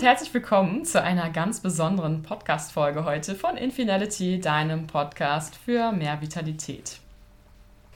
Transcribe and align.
und 0.00 0.06
herzlich 0.06 0.32
willkommen 0.32 0.86
zu 0.86 1.02
einer 1.02 1.28
ganz 1.28 1.60
besonderen 1.60 2.22
Podcast-Folge 2.22 3.04
heute 3.04 3.34
von 3.34 3.58
Infinality, 3.58 4.40
deinem 4.40 4.86
Podcast 4.86 5.56
für 5.56 5.92
mehr 5.92 6.22
Vitalität. 6.22 7.00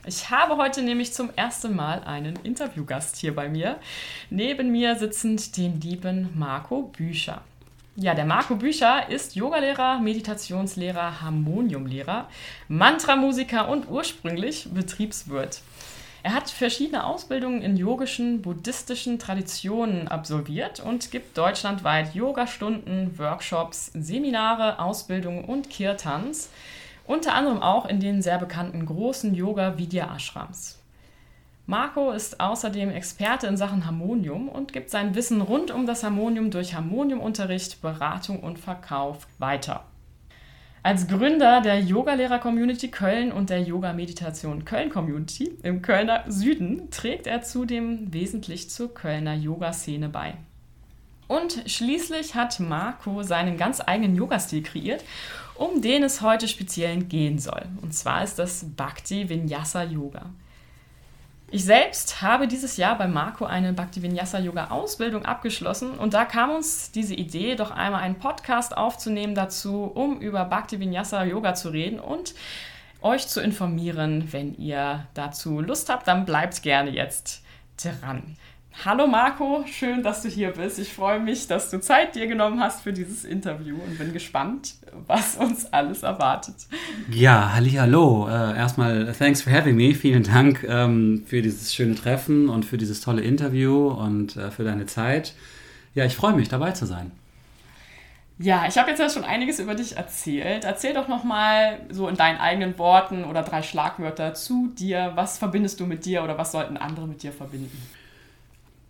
Ich 0.05 0.29
habe 0.29 0.57
heute 0.57 0.83
nämlich 0.83 1.13
zum 1.13 1.31
ersten 1.35 1.75
Mal 1.75 2.03
einen 2.03 2.35
Interviewgast 2.43 3.15
hier 3.15 3.33
bei 3.33 3.49
mir. 3.49 3.77
Neben 4.29 4.71
mir 4.71 4.95
sitzend 4.97 5.57
den 5.57 5.81
lieben 5.81 6.29
Marco 6.35 6.83
Bücher. 6.83 7.41
Ja, 7.95 8.13
der 8.13 8.25
Marco 8.25 8.55
Bücher 8.55 9.09
ist 9.09 9.35
Yogalehrer, 9.35 9.97
Meditationslehrer, 9.97 11.21
Harmoniumlehrer, 11.21 12.29
Mantramusiker 12.67 13.67
und 13.67 13.89
ursprünglich 13.89 14.67
Betriebswirt. 14.71 15.61
Er 16.25 16.33
hat 16.33 16.49
verschiedene 16.49 17.03
Ausbildungen 17.03 17.61
in 17.61 17.77
yogischen, 17.77 18.41
buddhistischen 18.41 19.19
Traditionen 19.19 20.07
absolviert 20.07 20.79
und 20.79 21.11
gibt 21.11 21.37
deutschlandweit 21.37 22.15
Yogastunden, 22.15 23.19
Workshops, 23.19 23.91
Seminare, 23.93 24.79
Ausbildungen 24.79 25.45
und 25.45 25.69
Kirtans, 25.69 26.49
unter 27.05 27.35
anderem 27.35 27.61
auch 27.61 27.85
in 27.85 27.99
den 27.99 28.23
sehr 28.23 28.39
bekannten 28.39 28.87
großen 28.87 29.35
Yoga-Vidya-Ashrams. 29.35 30.79
Marco 31.67 32.09
ist 32.09 32.39
außerdem 32.39 32.89
Experte 32.89 33.45
in 33.45 33.55
Sachen 33.55 33.85
Harmonium 33.85 34.49
und 34.49 34.73
gibt 34.73 34.89
sein 34.89 35.13
Wissen 35.13 35.41
rund 35.41 35.69
um 35.69 35.85
das 35.85 36.03
Harmonium 36.03 36.49
durch 36.49 36.73
Harmoniumunterricht, 36.73 37.83
Beratung 37.83 38.39
und 38.39 38.57
Verkauf 38.57 39.27
weiter. 39.37 39.83
Als 40.85 41.07
Gründer 41.07 41.61
der 41.61 41.79
Yogalehrer-Community 41.79 42.91
Köln 42.91 43.31
und 43.31 43.49
der 43.49 43.59
Yoga-Meditation 43.59 44.65
Köln-Community 44.65 45.57
im 45.63 45.81
Kölner 45.81 46.25
Süden 46.27 46.91
trägt 46.91 47.25
er 47.25 47.41
zudem 47.41 48.13
wesentlich 48.13 48.69
zur 48.69 48.93
Kölner 48.93 49.33
Yoga-Szene 49.33 50.09
bei. 50.09 50.35
Und 51.27 51.63
schließlich 51.65 52.35
hat 52.35 52.59
Marco 52.59 53.23
seinen 53.23 53.57
ganz 53.57 53.81
eigenen 53.83 54.15
Yoga-Stil 54.15 54.61
kreiert, 54.61 55.03
um 55.55 55.81
den 55.81 56.03
es 56.03 56.21
heute 56.21 56.47
speziell 56.47 57.01
gehen 57.01 57.39
soll. 57.39 57.63
Und 57.81 57.95
zwar 57.95 58.23
ist 58.23 58.37
das 58.37 58.63
Bhakti 58.77 59.27
Vinyasa 59.27 59.85
Yoga. 59.85 60.29
Ich 61.51 61.63
selbst 61.63 62.21
habe 62.23 62.47
dieses 62.47 62.75
Jahr 62.77 62.97
bei 62.97 63.07
Marco 63.07 63.45
eine 63.45 63.71
Bhakti-Vinyasa 63.71 64.39
Yoga 64.39 64.71
Ausbildung 64.71 65.25
abgeschlossen 65.25 65.91
und 65.91 66.15
da 66.15 66.25
kam 66.25 66.49
uns 66.49 66.91
diese 66.91 67.13
Idee, 67.13 67.55
doch 67.55 67.69
einmal 67.71 68.01
einen 68.01 68.15
Podcast 68.15 68.75
aufzunehmen 68.75 69.35
dazu, 69.35 69.83
um 69.83 70.19
über 70.19 70.43
Bhakti-Vinyasa 70.45 71.23
Yoga 71.23 71.53
zu 71.53 71.69
reden 71.69 71.99
und 71.99 72.33
euch 73.01 73.27
zu 73.27 73.41
informieren. 73.41 74.33
Wenn 74.33 74.55
ihr 74.55 75.05
dazu 75.13 75.61
Lust 75.61 75.89
habt, 75.89 76.07
dann 76.07 76.25
bleibt 76.25 76.63
gerne 76.63 76.89
jetzt 76.89 77.43
dran. 77.77 78.35
Hallo 78.83 79.07
Marco, 79.07 79.63
schön, 79.67 80.03
dass 80.03 80.21
du 80.21 80.27
hier 80.27 80.51
bist. 80.51 80.77
Ich 80.79 80.93
freue 80.93 81.19
mich, 81.19 81.47
dass 81.47 81.69
du 81.71 81.79
Zeit 81.79 82.13
dir 82.13 82.27
genommen 82.27 82.59
hast 82.59 82.81
für 82.81 82.91
dieses 82.91 83.23
Interview 83.23 83.77
und 83.77 83.97
bin 83.97 84.11
gespannt, 84.11 84.75
was 85.07 85.37
uns 85.37 85.71
alles 85.71 86.03
erwartet. 86.03 86.55
Ja, 87.09 87.53
hallo. 87.53 88.27
Äh, 88.27 88.57
erstmal 88.57 89.11
thanks 89.17 89.41
for 89.41 89.51
having 89.51 89.75
me. 89.75 89.95
Vielen 89.95 90.23
Dank 90.23 90.63
ähm, 90.67 91.23
für 91.25 91.41
dieses 91.41 91.73
schöne 91.73 91.95
Treffen 91.95 92.49
und 92.49 92.65
für 92.65 92.77
dieses 92.77 93.01
tolle 93.01 93.21
Interview 93.21 93.87
und 93.87 94.35
äh, 94.35 94.51
für 94.51 94.65
deine 94.65 94.85
Zeit. 94.85 95.33
Ja, 95.95 96.05
ich 96.05 96.15
freue 96.15 96.33
mich, 96.33 96.49
dabei 96.49 96.71
zu 96.71 96.85
sein. 96.85 97.11
Ja, 98.37 98.65
ich 98.67 98.77
habe 98.77 98.89
jetzt 98.89 98.99
ja 98.99 99.09
schon 99.09 99.23
einiges 99.23 99.59
über 99.59 99.73
dich 99.73 99.95
erzählt. 99.95 100.65
Erzähl 100.65 100.93
doch 100.93 101.07
noch 101.07 101.23
mal 101.23 101.79
so 101.89 102.09
in 102.09 102.17
deinen 102.17 102.37
eigenen 102.37 102.77
Worten 102.77 103.23
oder 103.23 103.41
drei 103.41 103.63
Schlagwörter 103.63 104.33
zu 104.33 104.73
dir. 104.77 105.13
Was 105.15 105.37
verbindest 105.37 105.79
du 105.79 105.85
mit 105.85 106.05
dir 106.05 106.23
oder 106.23 106.37
was 106.37 106.51
sollten 106.51 106.75
andere 106.75 107.07
mit 107.07 107.23
dir 107.23 107.31
verbinden? 107.31 107.81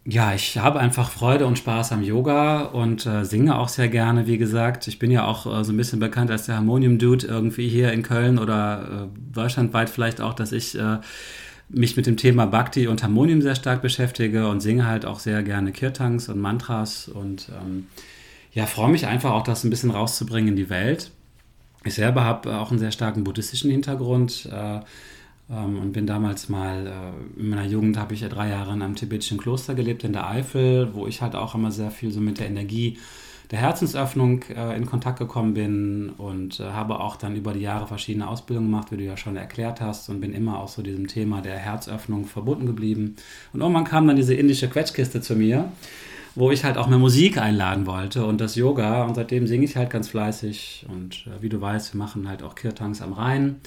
Ja, 0.08 0.36
ich 0.36 0.60
habe 0.60 0.80
einfach 0.80 1.10
Freude 1.10 1.48
und 1.48 1.58
Spaß 1.58 1.92
am 1.92 2.04
Yoga 2.04 2.66
und 2.66 3.08
äh, 3.08 3.26
singe 3.26 3.58
auch 3.58 3.70
sehr 3.70 3.88
gerne, 3.88 4.28
wie 4.28 4.38
gesagt. 4.38 4.88
Ich 4.88 5.00
bin 5.00 5.10
ja 5.10 5.26
auch 5.26 5.48
äh, 5.48 5.64
so 5.64 5.74
ein 5.74 5.78
bisschen 5.78 6.00
bekannt 6.00 6.30
als 6.30 6.46
der 6.46 6.58
Harmonium-Dude 6.58 7.26
irgendwie 7.26 7.68
hier 7.68 7.92
in 7.92 8.04
Köln 8.04 8.38
oder 8.38 9.08
äh, 9.10 9.34
deutschlandweit 9.34 9.90
vielleicht 9.90 10.22
auch, 10.22 10.36
dass 10.36 10.52
ich 10.52 10.78
äh, 10.78 11.00
mich 11.70 11.98
mit 11.98 12.06
dem 12.06 12.18
Thema 12.18 12.46
Bhakti 12.46 12.88
und 12.88 13.02
Harmonium 13.02 13.42
sehr 13.42 13.56
stark 13.56 13.82
beschäftige 13.82 14.48
und 14.48 14.62
singe 14.62 14.86
halt 14.86 15.08
auch 15.08 15.20
sehr 15.20 15.42
gerne 15.42 15.72
Kirtans 15.72 16.30
und 16.30 16.40
Mantras 16.40 17.08
und 17.08 17.50
ähm, 17.50 17.88
ja, 18.54 18.68
freue 18.68 18.92
mich 18.92 19.08
einfach 19.08 19.32
auch, 19.32 19.44
das 19.44 19.64
ein 19.64 19.72
bisschen 19.72 19.90
rauszubringen 19.90 20.50
in 20.50 20.56
die 20.56 20.70
Welt. 20.70 21.10
Ich 21.84 21.96
selber 21.96 22.24
habe 22.24 22.60
auch 22.60 22.70
einen 22.70 22.80
sehr 22.80 22.92
starken 22.92 23.24
buddhistischen 23.24 23.72
Hintergrund 23.72 24.48
äh, 24.52 24.82
und 25.48 25.92
bin 25.92 26.08
damals 26.08 26.50
mal, 26.50 26.88
äh, 26.88 27.40
in 27.40 27.50
meiner 27.50 27.66
Jugend 27.66 27.98
habe 27.98 28.14
ich 28.16 28.22
ja 28.22 28.30
drei 28.30 28.50
Jahre 28.50 28.74
in 28.74 28.82
einem 28.82 28.96
tibetischen 28.96 29.38
Kloster 29.38 29.76
gelebt, 29.76 30.04
in 30.04 30.14
der 30.14 30.28
Eifel, 30.28 30.94
wo 30.94 31.06
ich 31.06 31.22
halt 31.22 31.36
auch 31.36 31.54
immer 31.54 31.72
sehr 31.72 31.92
viel 31.92 32.12
so 32.12 32.20
mit 32.20 32.40
der 32.40 32.48
Energie 32.48 32.98
der 33.52 33.60
Herzensöffnung 33.60 34.42
äh, 34.56 34.76
in 34.76 34.88
Kontakt 34.88 35.20
gekommen 35.20 35.54
bin 35.54 36.10
und 36.18 36.60
äh, 36.60 36.64
habe 36.64 37.00
auch 37.00 37.16
dann 37.16 37.36
über 37.36 37.54
die 37.54 37.60
Jahre 37.60 37.86
verschiedene 37.86 38.28
Ausbildungen 38.28 38.72
gemacht, 38.72 38.92
wie 38.92 38.98
du 38.98 39.04
ja 39.04 39.18
schon 39.18 39.36
erklärt 39.36 39.82
hast, 39.82 40.10
und 40.10 40.20
bin 40.20 40.34
immer 40.34 40.60
auch 40.60 40.68
so 40.68 40.82
diesem 40.82 41.06
Thema 41.06 41.42
der 41.42 41.58
Herzöffnung 41.58 42.26
verbunden 42.26 42.66
geblieben. 42.66 43.16
Und 43.54 43.62
irgendwann 43.62 43.84
kam 43.84 44.08
dann 44.08 44.16
diese 44.16 44.34
indische 44.34 44.68
Quetschkiste 44.68 45.22
zu 45.22 45.36
mir, 45.36 45.72
wo 46.34 46.50
ich 46.50 46.64
halt 46.64 46.78
auch 46.78 46.88
mehr 46.88 46.98
Musik 46.98 47.38
einladen 47.38 47.86
wollte 47.86 48.26
und 48.26 48.42
das 48.42 48.56
Yoga. 48.56 49.04
Und 49.04 49.14
seitdem 49.14 49.46
singe 49.46 49.66
ich 49.66 49.78
halt 49.78 49.92
ganz 49.92 50.10
fleißig. 50.10 50.88
Und 50.90 51.26
wie 51.40 51.50
du 51.50 51.62
weißt, 51.62 51.94
wir 51.94 52.00
machen 52.00 52.28
halt 52.28 52.42
auch 52.42 52.56
Kirtans 52.56 53.04
am 53.04 53.14
Rhein 53.14 53.58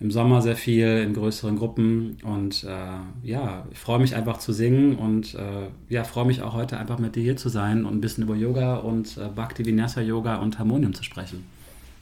im 0.00 0.10
Sommer 0.10 0.42
sehr 0.42 0.56
viel 0.56 0.86
in 0.98 1.14
größeren 1.14 1.56
Gruppen 1.56 2.18
und 2.22 2.64
äh, 2.64 3.26
ja, 3.26 3.66
ich 3.70 3.78
freue 3.78 3.98
mich 3.98 4.14
einfach 4.14 4.38
zu 4.38 4.52
singen 4.52 4.96
und 4.96 5.34
äh, 5.34 5.68
ja, 5.88 6.04
freue 6.04 6.24
mich 6.24 6.42
auch 6.42 6.54
heute 6.54 6.78
einfach 6.78 6.98
mit 6.98 7.16
dir 7.16 7.22
hier 7.22 7.36
zu 7.36 7.48
sein 7.48 7.84
und 7.84 7.94
ein 7.94 8.00
bisschen 8.00 8.24
über 8.24 8.34
Yoga 8.34 8.76
und 8.76 9.16
äh, 9.16 9.28
Bhakti 9.28 9.64
Vinyasa 9.64 10.00
Yoga 10.00 10.36
und 10.36 10.58
Harmonium 10.58 10.94
zu 10.94 11.04
sprechen. 11.04 11.46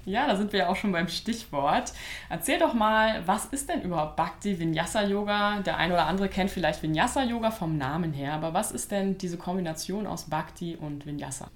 Ja, 0.05 0.27
da 0.27 0.37
sind 0.37 0.53
wir 0.53 0.61
ja 0.61 0.69
auch 0.69 0.75
schon 0.75 0.91
beim 0.91 1.07
Stichwort. 1.07 1.93
Erzähl 2.29 2.59
doch 2.59 2.75
mal, 2.75 3.23
was 3.27 3.47
ist 3.47 3.69
denn 3.69 3.83
überhaupt 3.83 4.17
Bhakti 4.17 4.59
Vinyasa 4.59 5.05
Yoga? 5.05 5.61
Der 5.61 5.77
eine 5.77 5.95
oder 5.95 6.07
andere 6.07 6.29
kennt 6.29 6.51
vielleicht 6.51 6.83
Vinyasa 6.83 7.23
Yoga 7.23 7.53
vom 7.53 7.79
Namen 7.79 8.13
her, 8.13 8.33
aber 8.33 8.53
was 8.53 8.73
ist 8.73 8.91
denn 8.91 9.17
diese 9.17 9.37
Kombination 9.37 10.09
aus 10.09 10.25
Bhakti 10.25 10.77
und 10.77 11.07
Vinyasa? 11.07 11.49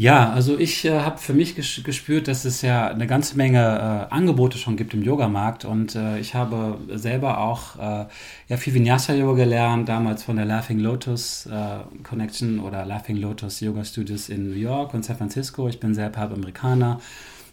Ja, 0.00 0.32
also 0.32 0.58
ich 0.58 0.86
äh, 0.86 1.00
habe 1.00 1.18
für 1.18 1.34
mich 1.34 1.56
gespürt, 1.56 2.26
dass 2.26 2.46
es 2.46 2.62
ja 2.62 2.88
eine 2.88 3.06
ganze 3.06 3.36
Menge 3.36 3.58
äh, 3.58 4.14
Angebote 4.14 4.56
schon 4.56 4.78
gibt 4.78 4.94
im 4.94 5.02
Yogamarkt 5.02 5.66
und 5.66 5.94
äh, 5.94 6.18
ich 6.18 6.34
habe 6.34 6.78
selber 6.88 7.36
auch 7.36 7.76
äh, 7.76 8.06
ja 8.48 8.56
viel 8.56 8.72
Vinyasa 8.72 9.12
Yoga 9.12 9.34
gelernt, 9.44 9.90
damals 9.90 10.22
von 10.22 10.36
der 10.36 10.46
Laughing 10.46 10.78
Lotus 10.78 11.44
äh, 11.44 11.80
Connection 12.02 12.60
oder 12.60 12.86
Laughing 12.86 13.18
Lotus 13.18 13.60
Yoga 13.60 13.84
Studios 13.84 14.30
in 14.30 14.48
New 14.48 14.56
York 14.56 14.94
und 14.94 15.04
San 15.04 15.18
Francisco. 15.18 15.68
Ich 15.68 15.80
bin 15.80 15.92
selber 15.92 16.20
halb 16.20 16.32
Amerikaner, 16.32 16.98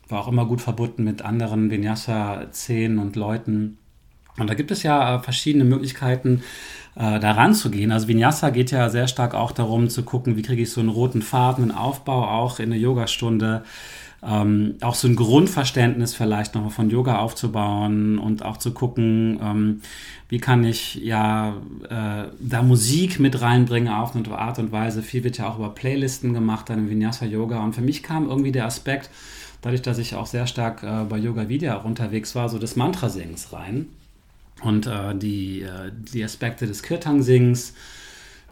war 0.08 0.22
auch 0.22 0.30
immer 0.30 0.46
gut 0.46 0.62
verbunden 0.62 1.04
mit 1.04 1.24
anderen 1.24 1.70
Vinyasa-Szenen 1.70 3.00
und 3.00 3.18
Leuten. 3.18 3.78
Und 4.40 4.50
da 4.50 4.54
gibt 4.54 4.72
es 4.72 4.84
ja 4.84 5.16
äh, 5.16 5.20
verschiedene 5.20 5.64
Möglichkeiten, 5.64 6.44
äh, 6.96 7.20
da 7.20 7.32
ranzugehen. 7.32 7.92
Also 7.92 8.08
Vinyasa 8.08 8.50
geht 8.50 8.72
ja 8.72 8.90
sehr 8.90 9.08
stark 9.08 9.34
auch 9.34 9.52
darum 9.52 9.90
zu 9.90 10.04
gucken, 10.04 10.36
wie 10.38 10.42
kriege 10.42 10.62
ich 10.62 10.72
so 10.72 10.82
einen 10.82 10.90
roten 10.90 11.22
Faden, 11.22 11.64
einen 11.64 11.78
Aufbau 11.78 12.28
auch 12.28 12.60
in 12.60 12.70
der 12.70 12.80
Yogastunde. 12.80 13.64
Ähm, 14.24 14.76
auch 14.82 14.96
so 14.96 15.08
ein 15.08 15.16
Grundverständnis 15.16 16.16
vielleicht 16.16 16.56
nochmal 16.56 16.72
von 16.72 16.90
Yoga 16.90 17.20
aufzubauen 17.20 18.18
und 18.18 18.44
auch 18.44 18.58
zu 18.58 18.72
gucken, 18.72 19.40
ähm, 19.42 19.82
wie 20.28 20.40
kann 20.40 20.64
ich 20.64 20.96
ja 20.96 21.58
äh, 21.88 22.28
da 22.40 22.64
Musik 22.64 23.20
mit 23.20 23.42
reinbringen 23.42 23.94
auf 23.94 24.16
eine 24.16 24.36
Art 24.36 24.58
und 24.58 24.72
Weise. 24.72 25.04
Viel 25.04 25.24
wird 25.24 25.38
ja 25.38 25.48
auch 25.48 25.60
über 25.60 25.70
Playlisten 25.70 26.34
gemacht, 26.34 26.70
dann 26.70 26.80
im 26.80 26.90
Vinyasa 26.90 27.28
Yoga. 27.28 27.64
Und 27.64 27.74
für 27.74 27.82
mich 27.82 28.02
kam 28.02 28.28
irgendwie 28.28 28.52
der 28.52 28.66
Aspekt, 28.66 29.12
dadurch, 29.62 29.84
dass 29.84 30.00
ich 30.00 30.16
auch 30.16 30.26
sehr 30.26 30.48
stark 30.48 30.82
äh, 30.82 31.04
bei 31.08 31.18
Yoga 31.20 31.48
Vidya 31.48 31.76
unterwegs 31.76 32.34
war, 32.34 32.50
so 32.50 32.58
des 32.58 32.76
Mantrasingens 32.76 33.54
rein 33.54 33.86
und 34.62 34.88
äh, 34.88 35.16
die, 35.16 35.62
äh, 35.62 35.92
die 35.94 36.24
Aspekte 36.24 36.68
des 36.68 36.84
Kirtang-Sings, 36.84 37.74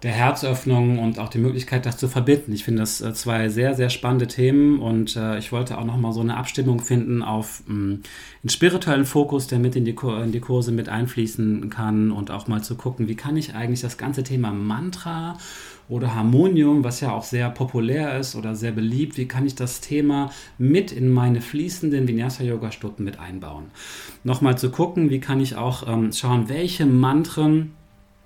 der 0.04 0.12
Herzöffnung 0.12 1.00
und 1.00 1.19
auch 1.19 1.30
die 1.30 1.40
Möglichkeit, 1.40 1.86
das 1.86 1.98
zu 1.98 2.07
verbinden. 2.07 2.52
Ich 2.54 2.63
finde 2.63 2.81
das 2.81 3.02
äh, 3.02 3.13
zwei 3.13 3.50
sehr, 3.50 3.74
sehr 3.74 3.90
spannende 3.90 4.28
Themen 4.28 4.80
und 4.80 5.16
äh, 5.16 5.38
ich 5.40 5.52
wollte 5.52 5.78
auch 5.78 5.86
nochmal 5.86 6.13
so 6.13 6.22
eine 6.22 6.38
Abstimmung 6.38 6.80
finden 6.80 7.24
auf 7.24 7.63
mh, 7.66 7.74
mm, 7.74 8.04
einen 8.44 8.50
spirituellen 8.50 9.06
Fokus, 9.06 9.48
der 9.48 9.57
mit 9.57 9.75
in 9.75 9.86
die, 9.86 9.96
in 10.24 10.31
die 10.31 10.40
Kurse 10.42 10.72
mit 10.72 10.90
einfließen 10.90 11.69
kann 11.69 12.12
und 12.12 12.30
auch 12.30 12.48
mal 12.48 12.62
zu 12.62 12.75
gucken, 12.75 13.07
wie 13.07 13.16
kann 13.16 13.38
ich 13.38 13.56
eigentlich 13.56 13.81
das 13.81 13.98
ganze 13.98 14.24
Thema 14.24 14.52
Mantra 14.52 15.38
oder 15.87 16.15
Harmonium, 16.15 16.83
was 16.83 16.99
ja 17.01 17.13
auch 17.13 17.23
sehr 17.23 17.49
populär 17.49 18.17
ist 18.17 18.35
oder 18.35 18.55
sehr 18.55 18.71
beliebt, 18.71 19.17
wie 19.17 19.27
kann 19.27 19.45
ich 19.45 19.55
das 19.55 19.81
Thema 19.81 20.31
mit 20.57 20.91
in 20.91 21.09
meine 21.11 21.41
fließenden 21.41 22.07
Vinyasa-Yoga-Stunden 22.07 23.03
mit 23.03 23.19
einbauen? 23.19 23.65
Nochmal 24.23 24.57
zu 24.57 24.71
gucken, 24.71 25.09
wie 25.09 25.19
kann 25.19 25.39
ich 25.39 25.55
auch 25.55 25.87
ähm, 25.87 26.11
schauen, 26.11 26.49
welche 26.49 26.85
Mantren 26.85 27.71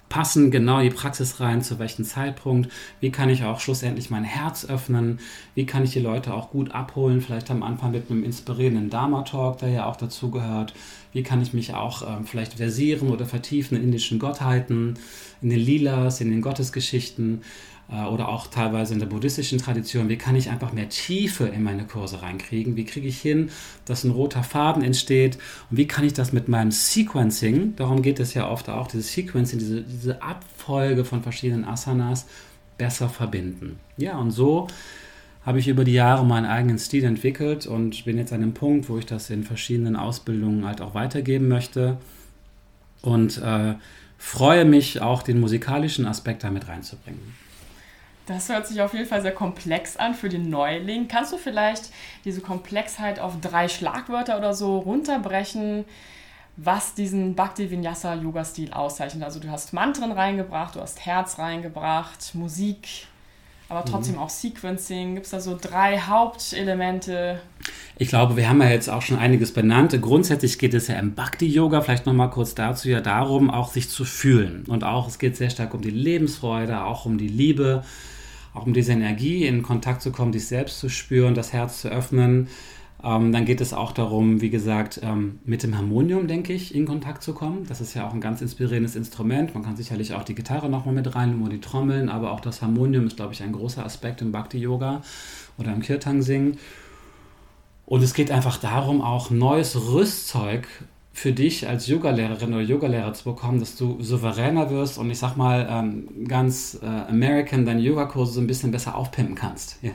passen 0.10 0.50
genau 0.50 0.82
die 0.82 0.90
Praxis 0.90 1.40
rein, 1.40 1.62
zu 1.62 1.80
welchem 1.80 2.04
Zeitpunkt, 2.04 2.70
wie 3.00 3.12
kann 3.12 3.30
ich 3.30 3.44
auch 3.44 3.60
schlussendlich 3.60 4.10
mein 4.10 4.24
Herz 4.24 4.66
öffnen, 4.66 5.20
wie 5.54 5.66
kann 5.66 5.84
ich 5.84 5.92
die 5.92 6.00
Leute 6.00 6.34
auch 6.34 6.50
gut 6.50 6.72
abholen, 6.72 7.22
vielleicht 7.22 7.52
am 7.52 7.64
Anfang 7.64 7.92
mit 7.92 8.10
einem 8.10 8.24
inspirierenden 8.24 8.90
Dharma-Talk, 8.90 9.60
der 9.60 9.70
ja 9.70 9.86
auch 9.86 9.96
dazu 9.96 10.32
gehört, 10.32 10.74
wie 11.14 11.24
kann 11.24 11.42
ich 11.42 11.54
mich 11.54 11.74
auch 11.74 12.02
ähm, 12.02 12.26
vielleicht 12.26 12.56
versieren 12.56 13.10
oder 13.10 13.26
vertiefen 13.26 13.78
in 13.78 13.84
indischen 13.84 14.20
Gottheiten, 14.20 14.98
in 15.42 15.50
den 15.50 15.60
Lilas, 15.60 16.22
in 16.22 16.32
den 16.32 16.42
Gottesgeschichten. 16.42 17.42
Äh, 17.92 18.04
oder 18.04 18.30
auch 18.30 18.48
teilweise 18.48 18.94
in 18.94 19.00
der 19.00 19.08
buddhistischen 19.08 19.60
Tradition, 19.60 20.10
wie 20.10 20.18
kann 20.18 20.36
ich 20.36 20.50
einfach 20.50 20.74
mehr 20.74 20.90
Tiefe 20.90 21.46
in 21.46 21.64
meine 21.64 21.86
Kurse 21.86 22.22
reinkriegen? 22.22 22.76
Wie 22.76 22.86
kriege 22.86 23.08
ich 23.08 23.20
hin, 23.20 23.50
dass 23.86 24.04
ein 24.04 24.12
roter 24.12 24.44
Faden 24.44 24.84
entsteht? 24.84 25.38
Und 25.70 25.78
wie 25.78 25.88
kann 25.88 26.06
ich 26.06 26.14
das 26.14 26.32
mit 26.32 26.48
meinem 26.48 26.72
Sequencing, 26.72 27.76
darum 27.76 28.02
geht 28.02 28.20
es 28.20 28.34
ja 28.34 28.50
oft 28.50 28.70
auch, 28.70 28.88
dieses 28.88 29.12
Sequencing, 29.14 29.60
diese, 29.60 29.82
diese 29.82 30.22
Abfolge 30.22 31.06
von 31.06 31.24
verschiedenen 31.24 31.66
Asanas 31.66 32.28
besser 32.78 33.10
verbinden? 33.10 33.80
Ja, 33.98 34.18
und 34.18 34.32
so 34.32 34.68
habe 35.46 35.60
ich 35.60 35.68
über 35.68 35.84
die 35.84 35.94
Jahre 35.94 36.26
meinen 36.26 36.46
eigenen 36.46 36.78
Stil 36.78 37.06
entwickelt 37.06 37.66
und 37.66 38.06
bin 38.06 38.18
jetzt 38.18 38.34
an 38.34 38.42
dem 38.42 38.54
Punkt, 38.54 38.90
wo 38.90 38.98
ich 38.98 39.06
das 39.06 39.30
in 39.30 39.44
verschiedenen 39.44 39.96
Ausbildungen 39.96 40.66
halt 40.66 40.82
auch 40.82 40.94
weitergeben 40.94 41.48
möchte 41.48 41.98
und 43.02 43.38
äh, 43.40 43.76
freue 44.18 44.66
mich 44.66 45.02
auch 45.02 45.24
den 45.24 45.40
musikalischen 45.40 46.06
Aspekt 46.06 46.44
damit 46.44 46.68
reinzubringen. 46.68 47.20
Das 48.30 48.48
hört 48.48 48.68
sich 48.68 48.80
auf 48.80 48.94
jeden 48.94 49.08
Fall 49.08 49.24
sehr 49.24 49.34
komplex 49.34 49.98
an 49.98 50.14
für 50.14 50.30
den 50.30 50.52
Neuling. 50.52 51.08
Kannst 51.08 51.34
du 51.34 51.38
vielleicht 51.38 51.90
diese 52.26 52.42
Komplexheit 52.42 53.20
auf 53.20 53.34
drei 53.42 53.68
Schlagwörter 53.68 54.38
oder 54.38 54.54
so 54.54 54.78
runterbrechen, 54.78 55.84
was 56.56 56.94
diesen 56.94 57.34
Bhakti 57.34 57.72
Vinyasa 57.72 58.14
Yoga 58.14 58.46
Stil 58.46 58.72
auszeichnet? 58.72 59.24
Also 59.24 59.40
du 59.40 59.50
hast 59.50 59.74
Mantren 59.74 60.12
reingebracht, 60.12 60.76
du 60.76 60.80
hast 60.80 61.04
Herz 61.08 61.40
reingebracht, 61.40 62.36
Musik, 62.36 63.08
aber 63.68 63.84
trotzdem 63.84 64.16
mhm. 64.16 64.22
auch 64.22 64.30
Sequencing. 64.30 65.16
Gibt 65.16 65.26
es 65.26 65.32
da 65.32 65.40
so 65.40 65.58
drei 65.60 65.98
Hauptelemente? 65.98 67.42
Ich 67.98 68.10
glaube, 68.10 68.38
wir 68.38 68.48
haben 68.48 68.62
ja 68.62 68.70
jetzt 68.70 68.92
auch 68.92 69.02
schon 69.02 69.18
einiges 69.18 69.56
benannt. 69.56 70.00
Grundsätzlich 70.00 70.60
geht 70.60 70.76
es 70.76 70.88
ja 70.88 71.00
im 71.00 71.16
Bhakti-Yoga, 71.16 71.82
vielleicht 71.82 72.06
nochmal 72.06 72.30
kurz 72.30 72.54
dazu, 72.54 72.90
ja 72.90 73.02
darum, 73.02 73.50
auch 73.50 73.72
sich 73.72 73.90
zu 73.90 74.06
fühlen. 74.06 74.66
Und 74.68 74.84
auch, 74.84 75.08
es 75.08 75.18
geht 75.18 75.36
sehr 75.36 75.50
stark 75.50 75.74
um 75.74 75.82
die 75.82 75.90
Lebensfreude, 75.90 76.84
auch 76.84 77.08
um 77.08 77.18
die 77.18 77.28
Liebe, 77.28 77.84
auch 78.60 78.66
um 78.66 78.74
diese 78.74 78.92
Energie 78.92 79.46
in 79.46 79.64
Kontakt 79.64 80.02
zu 80.02 80.12
kommen, 80.12 80.32
dich 80.32 80.48
selbst 80.48 80.80
zu 80.80 80.90
spüren, 80.90 81.34
das 81.34 81.54
Herz 81.54 81.82
zu 81.82 81.90
öffnen. 81.90 82.48
Ähm, 83.02 83.32
dann 83.32 83.46
geht 83.46 83.62
es 83.62 83.74
auch 83.74 83.94
darum, 83.94 84.42
wie 84.42 84.50
gesagt, 84.50 85.00
ähm, 85.02 85.40
mit 85.46 85.64
dem 85.64 85.78
Harmonium, 85.78 86.28
denke 86.28 86.52
ich, 86.52 86.76
in 86.76 86.86
Kontakt 86.86 87.24
zu 87.24 87.34
kommen. 87.34 87.66
Das 87.70 87.80
ist 87.80 87.94
ja 87.94 88.06
auch 88.06 88.14
ein 88.14 88.20
ganz 88.20 88.42
inspirierendes 88.42 88.98
Instrument. 88.98 89.54
Man 89.54 89.64
kann 89.64 89.78
sicherlich 89.78 90.14
auch 90.14 90.24
die 90.24 90.36
Gitarre 90.36 90.70
nochmal 90.70 90.94
mit 90.94 91.16
rein, 91.16 91.42
oder 91.42 91.52
die 91.52 91.62
Trommeln, 91.62 92.10
aber 92.10 92.32
auch 92.32 92.42
das 92.42 92.62
Harmonium 92.62 93.08
ist, 93.08 93.16
glaube 93.16 93.34
ich, 93.34 93.42
ein 93.42 93.54
großer 93.54 93.86
Aspekt 93.86 94.22
im 94.22 94.34
Bhakti-Yoga 94.34 95.02
oder 95.58 95.74
im 95.74 95.82
Kirtan-Singen. 95.82 96.58
Und 97.86 98.04
es 98.04 98.14
geht 98.14 98.32
einfach 98.32 98.58
darum, 98.58 99.02
auch 99.02 99.30
neues 99.30 99.92
Rüstzeug 99.92 100.68
für 101.12 101.34
dich 101.34 101.68
als 101.68 101.88
Yogalehrerin 101.88 102.54
oder 102.54 102.64
Yogalehrer 102.64 103.14
zu 103.14 103.26
bekommen, 103.26 103.60
dass 103.60 103.76
du 103.76 104.02
souveräner 104.02 104.70
wirst 104.70 104.98
und 104.98 105.10
ich 105.10 105.20
sag 105.20 105.36
mal 105.36 105.68
ähm, 105.70 106.28
ganz 106.28 106.80
äh, 106.82 106.86
American 106.86 107.66
deine 107.66 107.82
Yogakurse 107.82 108.34
so 108.34 108.42
ein 108.42 108.48
bisschen 108.48 108.72
besser 108.72 108.96
aufpimpen 108.96 109.36
kannst. 109.36 109.82
Ja? 109.82 109.92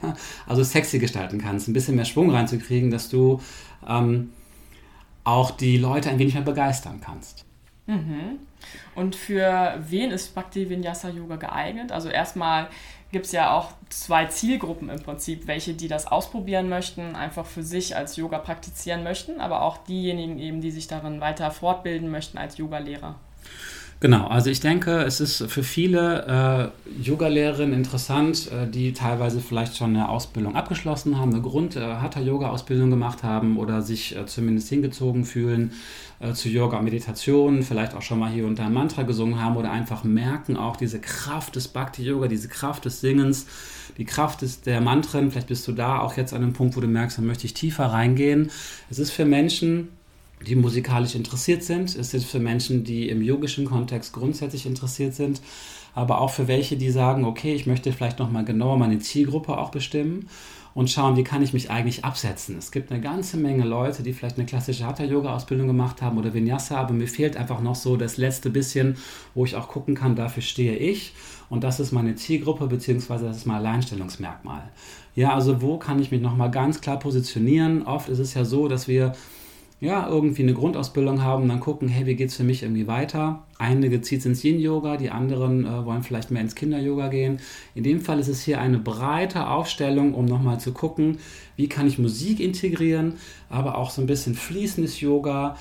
Also 0.46 0.62
sexy 0.62 0.98
gestalten 0.98 1.38
kannst, 1.38 1.68
ein 1.68 1.72
bisschen 1.72 1.96
mehr 1.96 2.04
Schwung 2.04 2.30
reinzukriegen, 2.30 2.90
dass 2.90 3.08
du 3.08 3.40
ähm, 3.88 4.30
auch 5.22 5.50
die 5.50 5.78
Leute 5.78 6.10
ein 6.10 6.18
wenig 6.18 6.34
mehr 6.34 6.42
begeistern 6.42 7.00
kannst. 7.02 7.44
Mhm. 7.86 8.38
Und 8.94 9.14
für 9.16 9.78
wen 9.88 10.10
ist 10.10 10.34
Bhakti 10.34 10.68
Vinyasa 10.68 11.10
Yoga 11.10 11.36
geeignet? 11.36 11.92
Also 11.92 12.08
erstmal 12.08 12.68
gibt 13.14 13.26
es 13.26 13.32
ja 13.32 13.56
auch 13.56 13.70
zwei 13.90 14.24
Zielgruppen 14.24 14.90
im 14.90 15.00
Prinzip, 15.00 15.46
welche 15.46 15.72
die 15.72 15.86
das 15.86 16.08
ausprobieren 16.08 16.68
möchten, 16.68 17.14
einfach 17.14 17.46
für 17.46 17.62
sich 17.62 17.94
als 17.94 18.16
Yoga 18.16 18.40
praktizieren 18.40 19.04
möchten, 19.04 19.40
aber 19.40 19.62
auch 19.62 19.78
diejenigen 19.78 20.40
eben, 20.40 20.60
die 20.60 20.72
sich 20.72 20.88
darin 20.88 21.20
weiter 21.20 21.52
fortbilden 21.52 22.10
möchten 22.10 22.38
als 22.38 22.58
Yogalehrer. 22.58 23.14
Genau, 24.00 24.26
also 24.26 24.50
ich 24.50 24.60
denke, 24.60 25.02
es 25.02 25.20
ist 25.20 25.50
für 25.50 25.62
viele 25.62 26.72
äh, 26.84 27.02
Yogalehrerinnen 27.02 27.72
interessant, 27.74 28.50
äh, 28.52 28.68
die 28.68 28.92
teilweise 28.92 29.40
vielleicht 29.40 29.76
schon 29.76 29.90
eine 29.90 30.08
Ausbildung 30.08 30.56
abgeschlossen 30.56 31.18
haben, 31.18 31.32
eine 31.32 31.40
Grund-Hatha-Yoga-Ausbildung 31.40 32.88
äh, 32.88 32.90
gemacht 32.90 33.22
haben 33.22 33.56
oder 33.56 33.80
sich 33.82 34.14
äh, 34.14 34.26
zumindest 34.26 34.68
hingezogen 34.68 35.24
fühlen 35.24 35.72
äh, 36.20 36.32
zu 36.32 36.48
Yoga 36.48 36.78
und 36.78 36.84
Meditation, 36.84 37.62
vielleicht 37.62 37.94
auch 37.94 38.02
schon 38.02 38.18
mal 38.18 38.30
hier 38.30 38.46
und 38.46 38.58
da 38.58 38.66
ein 38.66 38.74
Mantra 38.74 39.04
gesungen 39.04 39.40
haben 39.40 39.56
oder 39.56 39.70
einfach 39.70 40.04
merken 40.04 40.56
auch 40.56 40.76
diese 40.76 41.00
Kraft 41.00 41.56
des 41.56 41.68
Bhakti-Yoga, 41.68 42.28
diese 42.28 42.48
Kraft 42.48 42.84
des 42.84 43.00
Singens, 43.00 43.46
die 43.96 44.04
Kraft 44.04 44.42
des, 44.42 44.60
der 44.60 44.80
Mantren. 44.80 45.30
Vielleicht 45.30 45.48
bist 45.48 45.66
du 45.66 45.72
da 45.72 46.00
auch 46.00 46.16
jetzt 46.16 46.34
an 46.34 46.42
einem 46.42 46.52
Punkt, 46.52 46.76
wo 46.76 46.80
du 46.80 46.88
merkst, 46.88 47.18
da 47.18 47.22
möchte 47.22 47.46
ich 47.46 47.54
tiefer 47.54 47.86
reingehen. 47.86 48.50
Es 48.90 48.98
ist 48.98 49.12
für 49.12 49.24
Menschen, 49.24 49.88
die 50.44 50.56
musikalisch 50.56 51.14
interessiert 51.14 51.62
sind. 51.62 51.94
Es 51.96 52.14
ist 52.14 52.26
für 52.26 52.38
Menschen, 52.38 52.84
die 52.84 53.08
im 53.08 53.22
yogischen 53.22 53.64
Kontext 53.64 54.12
grundsätzlich 54.12 54.66
interessiert 54.66 55.14
sind, 55.14 55.40
aber 55.94 56.20
auch 56.20 56.30
für 56.30 56.48
welche, 56.48 56.76
die 56.76 56.90
sagen, 56.90 57.24
okay, 57.24 57.54
ich 57.54 57.66
möchte 57.66 57.92
vielleicht 57.92 58.18
noch 58.18 58.30
mal 58.30 58.44
genauer 58.44 58.78
meine 58.78 58.98
Zielgruppe 58.98 59.56
auch 59.58 59.70
bestimmen 59.70 60.28
und 60.74 60.90
schauen, 60.90 61.16
wie 61.16 61.22
kann 61.22 61.42
ich 61.42 61.52
mich 61.52 61.70
eigentlich 61.70 62.04
absetzen. 62.04 62.58
Es 62.58 62.72
gibt 62.72 62.90
eine 62.90 63.00
ganze 63.00 63.36
Menge 63.36 63.64
Leute, 63.64 64.02
die 64.02 64.12
vielleicht 64.12 64.36
eine 64.36 64.46
klassische 64.46 64.84
Hatha-Yoga-Ausbildung 64.84 65.68
gemacht 65.68 66.02
haben 66.02 66.18
oder 66.18 66.34
Vinyasa, 66.34 66.76
aber 66.76 66.92
mir 66.92 67.06
fehlt 67.06 67.36
einfach 67.36 67.60
noch 67.60 67.76
so 67.76 67.96
das 67.96 68.16
letzte 68.16 68.50
bisschen, 68.50 68.96
wo 69.34 69.44
ich 69.44 69.54
auch 69.54 69.68
gucken 69.68 69.94
kann, 69.94 70.16
dafür 70.16 70.42
stehe 70.42 70.76
ich 70.76 71.14
und 71.48 71.62
das 71.62 71.78
ist 71.78 71.92
meine 71.92 72.16
Zielgruppe, 72.16 72.66
beziehungsweise 72.66 73.26
das 73.26 73.38
ist 73.38 73.46
mein 73.46 73.58
Alleinstellungsmerkmal. 73.58 74.68
Ja, 75.14 75.32
also 75.34 75.62
wo 75.62 75.78
kann 75.78 76.00
ich 76.00 76.10
mich 76.10 76.20
nochmal 76.20 76.50
ganz 76.50 76.80
klar 76.80 76.98
positionieren? 76.98 77.84
Oft 77.84 78.08
ist 78.08 78.18
es 78.18 78.34
ja 78.34 78.44
so, 78.44 78.66
dass 78.66 78.88
wir 78.88 79.12
ja, 79.84 80.08
irgendwie 80.08 80.42
eine 80.42 80.54
Grundausbildung 80.54 81.22
haben, 81.22 81.46
dann 81.46 81.60
gucken, 81.60 81.88
hey, 81.88 82.06
wie 82.06 82.16
geht 82.16 82.30
es 82.30 82.36
für 82.36 82.42
mich 82.42 82.62
irgendwie 82.62 82.86
weiter? 82.86 83.44
Einige 83.58 84.00
zieht 84.00 84.20
es 84.20 84.26
ins 84.26 84.42
Yin-Yoga, 84.42 84.96
die 84.96 85.10
anderen 85.10 85.66
äh, 85.66 85.84
wollen 85.84 86.02
vielleicht 86.02 86.30
mehr 86.30 86.40
ins 86.40 86.54
Kinder-Yoga 86.54 87.08
gehen. 87.08 87.38
In 87.74 87.84
dem 87.84 88.00
Fall 88.00 88.18
ist 88.18 88.28
es 88.28 88.42
hier 88.42 88.60
eine 88.60 88.78
breite 88.78 89.46
Aufstellung, 89.46 90.14
um 90.14 90.24
nochmal 90.24 90.58
zu 90.58 90.72
gucken, 90.72 91.18
wie 91.56 91.68
kann 91.68 91.86
ich 91.86 91.98
Musik 91.98 92.40
integrieren, 92.40 93.14
aber 93.50 93.76
auch 93.76 93.90
so 93.90 94.00
ein 94.00 94.06
bisschen 94.06 94.34
fließendes 94.34 95.00
Yoga 95.00 95.56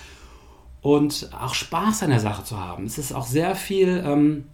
und 0.82 1.30
auch 1.38 1.54
Spaß 1.54 2.04
an 2.04 2.12
der 2.12 2.22
Sache 2.22 2.46
zu 2.46 2.58
haben. 2.58 2.86
Es 2.86 2.98
ist 2.98 3.14
auch 3.14 3.28
sehr 3.28 3.56
viel 3.56 4.04
ähm, 4.06 4.46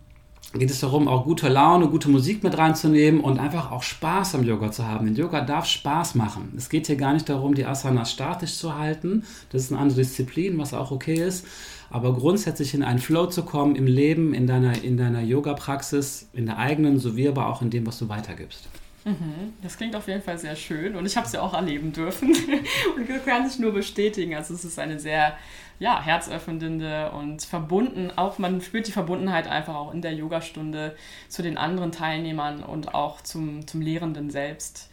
geht 0.54 0.72
es 0.72 0.80
darum, 0.80 1.08
auch 1.08 1.26
gute 1.26 1.48
Laune, 1.48 1.88
gute 1.90 2.10
Musik 2.10 2.44
mit 2.44 2.58
reinzunehmen 2.58 3.22
und 3.22 3.40
einfach 3.40 3.72
auch 3.72 3.84
Spaß 3.84 4.36
am 4.36 4.44
Yoga 4.44 4.72
zu 4.72 4.88
haben. 4.88 5.06
Denn 5.06 5.16
Yoga 5.16 5.42
darf 5.42 5.66
Spaß 5.66 6.16
machen. 6.16 6.54
Es 6.58 6.70
geht 6.70 6.88
hier 6.88 6.96
gar 6.96 7.14
nicht 7.14 7.30
darum, 7.30 7.54
die 7.54 7.66
Asanas 7.66 8.12
statisch 8.12 8.56
zu 8.56 8.76
halten. 8.76 9.24
Das 9.52 9.64
ist 9.64 9.72
eine 9.72 9.80
andere 9.80 10.00
Disziplin, 10.00 10.58
was 10.58 10.74
auch 10.74 10.90
okay 10.90 11.22
ist. 11.22 11.46
Aber 11.92 12.14
grundsätzlich 12.14 12.74
in 12.74 12.84
einen 12.84 13.00
Flow 13.00 13.28
zu 13.28 13.44
kommen 13.44 13.76
im 13.76 13.86
Leben, 13.86 14.34
in 14.34 14.48
deiner, 14.48 14.84
in 14.84 14.98
deiner 14.98 15.22
Yoga-Praxis, 15.22 16.30
in 16.34 16.48
der 16.48 16.58
eigenen, 16.58 17.00
sowie 17.00 17.28
aber 17.28 17.48
auch 17.48 17.62
in 17.62 17.70
dem, 17.70 17.86
was 17.86 18.00
du 18.00 18.10
weitergibst. 18.10 18.68
Mhm, 19.06 19.54
das 19.62 19.78
klingt 19.78 19.96
auf 19.96 20.08
jeden 20.08 20.22
Fall 20.22 20.38
sehr 20.38 20.56
schön 20.56 20.96
und 20.96 21.06
ich 21.06 21.16
habe 21.16 21.26
es 21.26 21.32
ja 21.32 21.42
auch 21.42 21.54
erleben 21.54 21.94
dürfen 21.94 22.36
und 22.96 23.26
kann 23.26 23.50
sich 23.50 23.60
nur 23.60 23.72
bestätigen. 23.72 24.36
Also 24.36 24.54
es 24.54 24.66
ist 24.66 24.78
eine 24.78 25.00
sehr 25.00 25.38
ja, 25.80 26.02
herzöffnende 26.02 27.12
und 27.12 27.42
verbunden, 27.42 28.12
auch 28.16 28.38
man 28.38 28.62
spürt 28.62 28.88
die 28.88 28.92
Verbundenheit 28.92 29.48
einfach 29.48 29.76
auch 29.76 29.94
in 29.94 30.02
der 30.02 30.14
Yogastunde 30.14 30.96
zu 31.30 31.42
den 31.42 31.58
anderen 31.58 31.92
Teilnehmern 31.92 32.64
und 32.64 32.94
auch 32.94 33.22
zum, 33.22 33.66
zum 33.66 33.82
Lehrenden 33.82 34.30
selbst. 34.30 34.90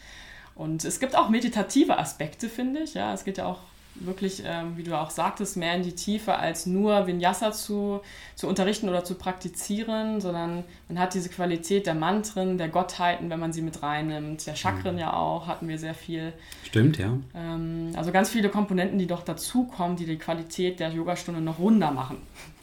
Und 0.55 0.85
es 0.85 1.01
gibt 1.01 1.17
auch 1.17 1.29
meditative 1.29 1.99
Aspekte, 1.99 2.49
finde 2.49 2.81
ich. 2.81 2.95
Ja, 2.95 3.13
es 3.13 3.25
geht 3.25 3.39
ja 3.39 3.47
auch 3.47 3.61
wirklich, 4.01 4.43
ähm, 4.45 4.77
wie 4.77 4.83
du 4.83 4.99
auch 4.99 5.11
sagtest, 5.11 5.57
mehr 5.57 5.75
in 5.75 5.83
die 5.83 5.95
Tiefe 5.95 6.37
als 6.37 6.67
nur 6.67 7.07
Vinyasa 7.07 7.53
zu, 7.53 8.01
zu 8.35 8.47
unterrichten 8.47 8.89
oder 8.89 9.05
zu 9.05 9.15
praktizieren, 9.15 10.21
sondern 10.21 10.65
man 10.89 10.99
hat 10.99 11.15
diese 11.15 11.29
Qualität 11.29 11.87
der 11.87 11.95
Mantren, 11.95 12.59
der 12.59 12.69
Gottheiten, 12.69 13.31
wenn 13.31 13.41
man 13.41 13.53
sie 13.53 13.63
mit 13.63 13.83
reinnimmt, 13.83 14.47
der 14.47 14.55
Chakren 14.55 14.95
mhm. 14.95 15.01
ja 15.01 15.13
auch, 15.13 15.47
hatten 15.47 15.69
wir 15.69 15.79
sehr 15.79 15.95
viel. 15.95 16.33
Stimmt, 16.65 16.99
ja. 16.99 17.17
Ähm, 17.35 17.93
also 17.97 18.13
ganz 18.13 18.31
viele 18.31 18.49
Komponenten, 18.49 18.99
die 18.99 19.07
doch 19.07 19.23
dazukommen, 19.23 19.97
die 19.97 20.07
die 20.07 20.19
Qualität 20.19 20.81
der 20.81 20.91
Yogastunde 20.91 21.41
noch 21.41 21.59
runder 21.59 21.91
machen. 21.91 22.19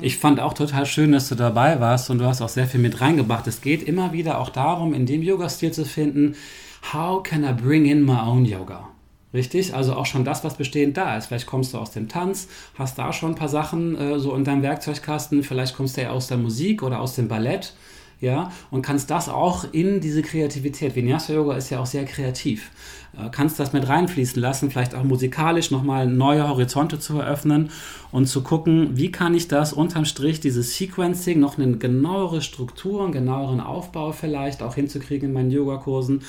Ich 0.00 0.18
fand 0.18 0.40
auch 0.40 0.52
total 0.52 0.84
schön, 0.84 1.12
dass 1.12 1.28
du 1.28 1.36
dabei 1.36 1.80
warst 1.80 2.10
und 2.10 2.18
du 2.18 2.26
hast 2.26 2.42
auch 2.42 2.48
sehr 2.48 2.66
viel 2.66 2.80
mit 2.80 3.00
reingebracht. 3.00 3.46
Es 3.46 3.60
geht 3.60 3.84
immer 3.84 4.12
wieder 4.12 4.40
auch 4.40 4.50
darum, 4.50 4.92
in 4.92 5.06
dem 5.06 5.22
Yoga-Stil 5.22 5.72
zu 5.72 5.84
finden, 5.84 6.34
how 6.92 7.22
can 7.22 7.44
I 7.44 7.52
bring 7.52 7.86
in 7.86 8.02
my 8.02 8.18
own 8.18 8.44
Yoga? 8.44 8.88
Richtig, 9.36 9.74
also 9.74 9.92
auch 9.92 10.06
schon 10.06 10.24
das, 10.24 10.44
was 10.44 10.54
bestehend 10.54 10.96
da 10.96 11.14
ist. 11.14 11.26
Vielleicht 11.26 11.46
kommst 11.46 11.74
du 11.74 11.78
aus 11.78 11.90
dem 11.90 12.08
Tanz, 12.08 12.48
hast 12.78 12.96
da 12.98 13.12
schon 13.12 13.32
ein 13.32 13.34
paar 13.34 13.50
Sachen 13.50 13.94
äh, 13.94 14.18
so 14.18 14.34
in 14.34 14.44
deinem 14.44 14.62
Werkzeugkasten, 14.62 15.42
vielleicht 15.42 15.76
kommst 15.76 15.98
du 15.98 16.00
ja 16.00 16.10
aus 16.10 16.26
der 16.26 16.38
Musik 16.38 16.82
oder 16.82 17.00
aus 17.00 17.16
dem 17.16 17.28
Ballett, 17.28 17.74
ja, 18.18 18.50
und 18.70 18.80
kannst 18.80 19.10
das 19.10 19.28
auch 19.28 19.66
in 19.72 20.00
diese 20.00 20.22
Kreativität. 20.22 20.96
Vinyasa 20.96 21.34
Yoga 21.34 21.54
ist 21.54 21.68
ja 21.68 21.80
auch 21.80 21.86
sehr 21.86 22.06
kreativ. 22.06 22.70
Äh, 23.14 23.28
kannst 23.30 23.60
das 23.60 23.74
mit 23.74 23.86
reinfließen 23.86 24.40
lassen, 24.40 24.70
vielleicht 24.70 24.94
auch 24.94 25.04
musikalisch 25.04 25.70
nochmal 25.70 26.06
neue 26.06 26.48
Horizonte 26.48 26.98
zu 26.98 27.18
eröffnen 27.18 27.68
und 28.12 28.24
zu 28.28 28.42
gucken, 28.42 28.96
wie 28.96 29.12
kann 29.12 29.34
ich 29.34 29.48
das 29.48 29.74
unterm 29.74 30.06
Strich, 30.06 30.40
dieses 30.40 30.78
Sequencing, 30.78 31.40
noch 31.40 31.58
eine 31.58 31.76
genauere 31.76 32.40
Struktur, 32.40 33.04
einen 33.04 33.12
genaueren 33.12 33.60
Aufbau 33.60 34.12
vielleicht 34.12 34.62
auch 34.62 34.76
hinzukriegen 34.76 35.28
in 35.28 35.34
meinen 35.34 35.50
Yogakursen 35.50 36.22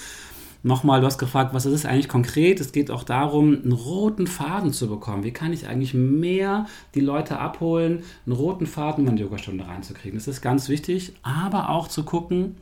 Nochmal, 0.63 1.01
du 1.01 1.05
hast 1.05 1.17
gefragt, 1.17 1.53
was 1.53 1.65
ist 1.65 1.73
es 1.73 1.85
eigentlich 1.85 2.09
konkret? 2.09 2.59
Es 2.59 2.71
geht 2.71 2.91
auch 2.91 3.03
darum, 3.03 3.61
einen 3.63 3.71
roten 3.71 4.27
Faden 4.27 4.73
zu 4.73 4.87
bekommen. 4.87 5.23
Wie 5.23 5.31
kann 5.31 5.53
ich 5.53 5.67
eigentlich 5.67 5.93
mehr 5.93 6.65
die 6.95 6.99
Leute 6.99 7.39
abholen, 7.39 8.03
einen 8.25 8.35
roten 8.35 8.65
Faden 8.65 9.01
in 9.01 9.05
meine 9.05 9.21
Yogastunde 9.21 9.67
reinzukriegen? 9.67 10.17
Das 10.17 10.27
ist 10.27 10.41
ganz 10.41 10.67
wichtig, 10.69 11.13
aber 11.23 11.69
auch 11.69 11.87
zu 11.87 12.03
gucken, 12.03 12.55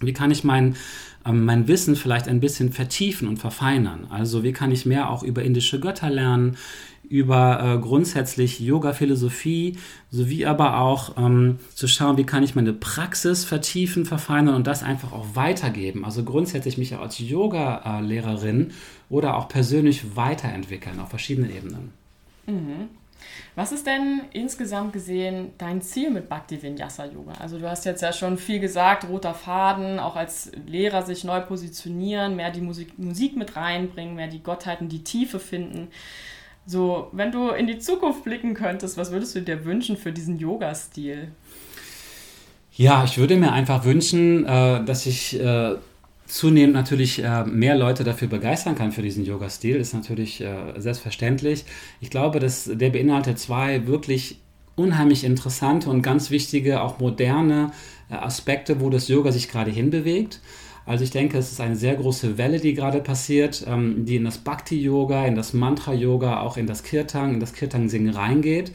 wie 0.00 0.12
kann 0.12 0.30
ich 0.30 0.44
mein, 0.44 0.76
ähm, 1.26 1.44
mein 1.44 1.68
Wissen 1.68 1.94
vielleicht 1.96 2.28
ein 2.28 2.40
bisschen 2.40 2.72
vertiefen 2.72 3.28
und 3.28 3.38
verfeinern? 3.38 4.06
Also 4.10 4.42
wie 4.42 4.52
kann 4.52 4.72
ich 4.72 4.86
mehr 4.86 5.10
auch 5.10 5.22
über 5.22 5.42
indische 5.42 5.78
Götter 5.78 6.10
lernen, 6.10 6.56
über 7.10 7.60
äh, 7.60 7.78
grundsätzlich 7.78 8.60
Yoga-Philosophie, 8.60 9.76
sowie 10.10 10.46
aber 10.46 10.78
auch 10.78 11.16
ähm, 11.18 11.58
zu 11.74 11.88
schauen, 11.88 12.16
wie 12.16 12.24
kann 12.24 12.44
ich 12.44 12.54
meine 12.54 12.72
Praxis 12.72 13.44
vertiefen, 13.44 14.06
verfeinern 14.06 14.54
und 14.54 14.68
das 14.68 14.84
einfach 14.84 15.12
auch 15.12 15.26
weitergeben. 15.34 16.04
Also 16.04 16.22
grundsätzlich 16.22 16.78
mich 16.78 16.96
als 16.96 17.18
Yoga-Lehrerin 17.18 18.70
oder 19.08 19.36
auch 19.36 19.48
persönlich 19.48 20.14
weiterentwickeln 20.14 21.00
auf 21.00 21.08
verschiedenen 21.10 21.50
Ebenen. 21.50 21.92
Mhm. 22.46 22.88
Was 23.56 23.72
ist 23.72 23.88
denn 23.88 24.22
insgesamt 24.32 24.92
gesehen 24.92 25.50
dein 25.58 25.82
Ziel 25.82 26.10
mit 26.10 26.28
Bhakti 26.28 26.62
Vinyasa 26.62 27.06
Yoga? 27.06 27.32
Also 27.40 27.58
du 27.58 27.68
hast 27.68 27.84
jetzt 27.84 28.02
ja 28.02 28.12
schon 28.12 28.38
viel 28.38 28.60
gesagt, 28.60 29.08
roter 29.08 29.34
Faden, 29.34 29.98
auch 29.98 30.14
als 30.14 30.52
Lehrer 30.64 31.02
sich 31.02 31.24
neu 31.24 31.40
positionieren, 31.40 32.36
mehr 32.36 32.52
die 32.52 32.60
Musik, 32.60 32.96
Musik 33.00 33.36
mit 33.36 33.56
reinbringen, 33.56 34.14
mehr 34.14 34.28
die 34.28 34.44
Gottheiten, 34.44 34.88
die 34.88 35.02
Tiefe 35.02 35.40
finden. 35.40 35.88
So, 36.70 37.08
wenn 37.10 37.32
du 37.32 37.48
in 37.48 37.66
die 37.66 37.80
Zukunft 37.80 38.22
blicken 38.22 38.54
könntest, 38.54 38.96
was 38.96 39.10
würdest 39.10 39.34
du 39.34 39.42
dir 39.42 39.64
wünschen 39.64 39.96
für 39.96 40.12
diesen 40.12 40.38
Yoga-Stil? 40.38 41.32
Ja, 42.76 43.02
ich 43.02 43.18
würde 43.18 43.36
mir 43.36 43.50
einfach 43.50 43.84
wünschen, 43.84 44.46
äh, 44.46 44.84
dass 44.84 45.04
ich 45.06 45.40
äh, 45.40 45.74
zunehmend 46.26 46.74
natürlich 46.74 47.24
äh, 47.24 47.42
mehr 47.42 47.76
Leute 47.76 48.04
dafür 48.04 48.28
begeistern 48.28 48.76
kann 48.76 48.92
für 48.92 49.02
diesen 49.02 49.24
Yoga-Stil, 49.24 49.74
ist 49.74 49.94
natürlich 49.94 50.44
selbstverständlich. 50.76 51.64
Ich 52.00 52.08
glaube, 52.08 52.38
dass 52.38 52.70
der 52.72 52.90
beinhaltet 52.90 53.40
zwei 53.40 53.88
wirklich 53.88 54.38
unheimlich 54.76 55.24
interessante 55.24 55.90
und 55.90 56.02
ganz 56.02 56.30
wichtige, 56.30 56.82
auch 56.82 57.00
moderne 57.00 57.72
Aspekte, 58.10 58.80
wo 58.80 58.90
das 58.90 59.08
Yoga 59.08 59.32
sich 59.32 59.48
gerade 59.48 59.72
hinbewegt. 59.72 60.40
Also 60.86 61.04
ich 61.04 61.10
denke, 61.10 61.38
es 61.38 61.52
ist 61.52 61.60
eine 61.60 61.76
sehr 61.76 61.94
große 61.94 62.38
Welle, 62.38 62.58
die 62.58 62.74
gerade 62.74 63.00
passiert, 63.00 63.64
ähm, 63.68 64.04
die 64.04 64.16
in 64.16 64.24
das 64.24 64.38
Bhakti-Yoga, 64.38 65.26
in 65.26 65.34
das 65.34 65.52
Mantra-Yoga, 65.52 66.40
auch 66.40 66.56
in 66.56 66.66
das 66.66 66.82
Kirtan, 66.82 67.34
in 67.34 67.40
das 67.40 67.52
Kirtan-Singen 67.52 68.14
reingeht. 68.14 68.72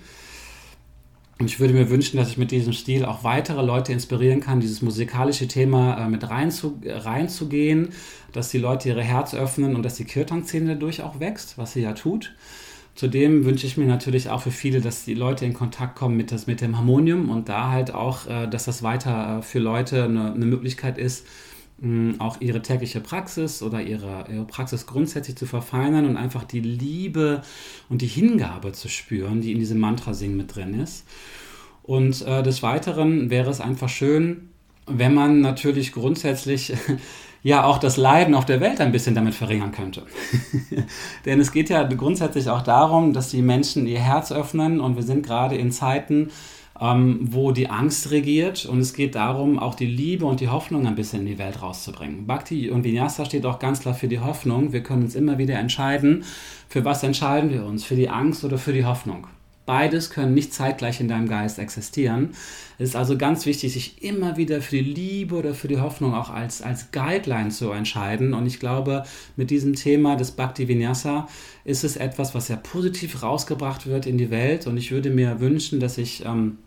Und 1.37 1.47
ich 1.47 1.59
würde 1.59 1.73
mir 1.73 1.89
wünschen, 1.89 2.17
dass 2.17 2.29
ich 2.29 2.37
mit 2.37 2.51
diesem 2.51 2.71
Stil 2.71 3.03
auch 3.03 3.25
weitere 3.25 3.61
Leute 3.61 3.91
inspirieren 3.91 4.39
kann, 4.39 4.61
dieses 4.61 4.81
musikalische 4.81 5.47
Thema 5.47 6.05
äh, 6.05 6.09
mit 6.09 6.29
reinzu, 6.29 6.79
reinzugehen, 6.85 7.89
dass 8.31 8.49
die 8.49 8.57
Leute 8.57 8.89
ihre 8.89 9.03
Herz 9.03 9.33
öffnen 9.33 9.75
und 9.75 9.83
dass 9.83 9.95
die 9.95 10.05
Kirtan-Szene 10.05 10.75
dadurch 10.75 11.01
auch 11.01 11.19
wächst, 11.19 11.57
was 11.57 11.73
sie 11.73 11.81
ja 11.81 11.93
tut. 11.93 12.33
Zudem 12.95 13.43
wünsche 13.43 13.67
ich 13.67 13.75
mir 13.75 13.87
natürlich 13.87 14.29
auch 14.29 14.41
für 14.41 14.51
viele, 14.51 14.79
dass 14.79 15.03
die 15.03 15.15
Leute 15.15 15.45
in 15.45 15.53
Kontakt 15.53 15.97
kommen 15.97 16.15
mit, 16.15 16.31
das, 16.31 16.47
mit 16.47 16.61
dem 16.61 16.77
Harmonium 16.77 17.29
und 17.29 17.49
da 17.49 17.69
halt 17.69 17.93
auch, 17.93 18.27
äh, 18.27 18.47
dass 18.47 18.63
das 18.63 18.83
weiter 18.83 19.39
äh, 19.39 19.41
für 19.41 19.59
Leute 19.59 20.05
eine, 20.05 20.33
eine 20.33 20.45
Möglichkeit 20.45 20.97
ist, 20.97 21.27
auch 22.19 22.39
ihre 22.39 22.61
tägliche 22.61 23.01
Praxis 23.01 23.61
oder 23.61 23.81
ihre, 23.81 24.25
ihre 24.31 24.45
Praxis 24.45 24.85
grundsätzlich 24.85 25.35
zu 25.35 25.45
verfeinern 25.45 26.05
und 26.05 26.15
einfach 26.15 26.45
die 26.45 26.61
Liebe 26.61 27.41
und 27.89 28.01
die 28.01 28.07
Hingabe 28.07 28.71
zu 28.71 28.87
spüren, 28.87 29.41
die 29.41 29.51
in 29.51 29.59
diesem 29.59 29.79
Mantra-Singen 29.79 30.37
mit 30.37 30.55
drin 30.55 30.79
ist. 30.79 31.05
Und 31.83 32.25
äh, 32.25 32.43
des 32.43 32.63
Weiteren 32.63 33.29
wäre 33.29 33.49
es 33.49 33.59
einfach 33.59 33.89
schön, 33.89 34.49
wenn 34.87 35.13
man 35.13 35.41
natürlich 35.41 35.91
grundsätzlich 35.91 36.73
ja 37.43 37.65
auch 37.65 37.77
das 37.77 37.97
Leiden 37.97 38.35
auf 38.35 38.45
der 38.45 38.61
Welt 38.61 38.79
ein 38.79 38.93
bisschen 38.93 39.13
damit 39.13 39.35
verringern 39.35 39.71
könnte. 39.71 40.03
Denn 41.25 41.41
es 41.41 41.51
geht 41.51 41.69
ja 41.69 41.83
grundsätzlich 41.83 42.49
auch 42.49 42.61
darum, 42.61 43.11
dass 43.11 43.29
die 43.29 43.41
Menschen 43.41 43.85
ihr 43.85 43.99
Herz 43.99 44.31
öffnen 44.31 44.79
und 44.79 44.95
wir 44.95 45.03
sind 45.03 45.25
gerade 45.25 45.55
in 45.55 45.71
Zeiten, 45.71 46.31
ähm, 46.79 47.19
wo 47.21 47.51
die 47.51 47.69
Angst 47.69 48.11
regiert 48.11 48.65
und 48.65 48.79
es 48.79 48.93
geht 48.93 49.15
darum, 49.15 49.59
auch 49.59 49.75
die 49.75 49.85
Liebe 49.85 50.25
und 50.25 50.41
die 50.41 50.49
Hoffnung 50.49 50.87
ein 50.87 50.95
bisschen 50.95 51.21
in 51.21 51.27
die 51.27 51.37
Welt 51.37 51.61
rauszubringen. 51.61 52.27
Bhakti 52.27 52.69
und 52.69 52.83
Vinyasa 52.83 53.25
steht 53.25 53.45
auch 53.45 53.59
ganz 53.59 53.79
klar 53.79 53.93
für 53.93 54.07
die 54.07 54.19
Hoffnung. 54.19 54.73
Wir 54.73 54.83
können 54.83 55.03
uns 55.03 55.15
immer 55.15 55.37
wieder 55.37 55.55
entscheiden, 55.55 56.25
für 56.67 56.83
was 56.83 57.03
entscheiden 57.03 57.51
wir 57.51 57.65
uns, 57.65 57.85
für 57.85 57.95
die 57.95 58.09
Angst 58.09 58.43
oder 58.43 58.57
für 58.57 58.73
die 58.73 58.85
Hoffnung. 58.85 59.27
Beides 59.65 60.11
können 60.11 60.35
nicht 60.35 60.53
zeitgleich 60.53 60.99
in 60.99 61.07
deinem 61.07 61.27
Geist 61.27 61.57
existieren. 61.57 62.35
Es 62.77 62.89
ist 62.89 62.95
also 62.95 63.17
ganz 63.17 63.47
wichtig, 63.47 63.73
sich 63.73 64.03
immer 64.03 64.37
wieder 64.37 64.61
für 64.61 64.75
die 64.75 64.93
Liebe 64.93 65.35
oder 65.35 65.55
für 65.55 65.67
die 65.67 65.79
Hoffnung 65.79 66.13
auch 66.13 66.29
als, 66.29 66.61
als 66.61 66.91
Guideline 66.91 67.49
zu 67.49 67.71
entscheiden. 67.71 68.35
Und 68.35 68.45
ich 68.45 68.59
glaube, 68.59 69.05
mit 69.35 69.49
diesem 69.49 69.73
Thema 69.73 70.17
des 70.17 70.31
Bhakti 70.31 70.67
Vinyasa 70.67 71.27
ist 71.63 71.83
es 71.83 71.97
etwas, 71.97 72.35
was 72.35 72.47
sehr 72.47 72.57
positiv 72.57 73.23
rausgebracht 73.23 73.87
wird 73.87 74.05
in 74.05 74.19
die 74.19 74.29
Welt. 74.29 74.67
Und 74.67 74.77
ich 74.77 74.91
würde 74.91 75.09
mir 75.09 75.39
wünschen, 75.39 75.79
dass 75.79 75.97
ich 75.97 76.23
ähm, 76.25 76.59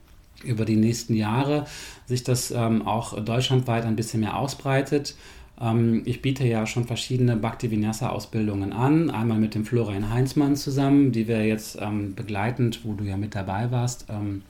über 0.45 0.65
die 0.65 0.77
nächsten 0.77 1.15
Jahre 1.15 1.67
sich 2.07 2.25
das 2.25 2.51
ähm, 2.51 2.87
auch 2.87 3.19
deutschlandweit 3.23 3.85
ein 3.85 3.97
bisschen 3.97 4.21
mehr 4.21 4.37
ausbreitet. 4.37 5.15
Ähm, 5.61 6.03
ich 6.05 6.23
biete 6.23 6.47
ja 6.47 6.67
schon 6.67 6.87
verschiedene 6.87 7.37
Bhakti 7.37 7.71
Vinyasa 7.71 8.11
Ausbildungen 8.11 8.73
an, 8.73 9.11
einmal 9.11 9.39
mit 9.39 9.55
dem 9.55 9.65
Florian 9.65 10.11
Heinzmann 10.11 10.57
zusammen, 10.57 11.13
die 11.13 11.29
wir 11.29 11.47
jetzt 11.47 11.79
ähm, 11.81 12.15
begleitend, 12.15 12.85
wo 12.85 12.95
du 12.95 13.05
ja 13.05 13.17
mit 13.17 13.35
dabei 13.35 13.71
warst, 13.71 14.07
ähm, 14.09 14.43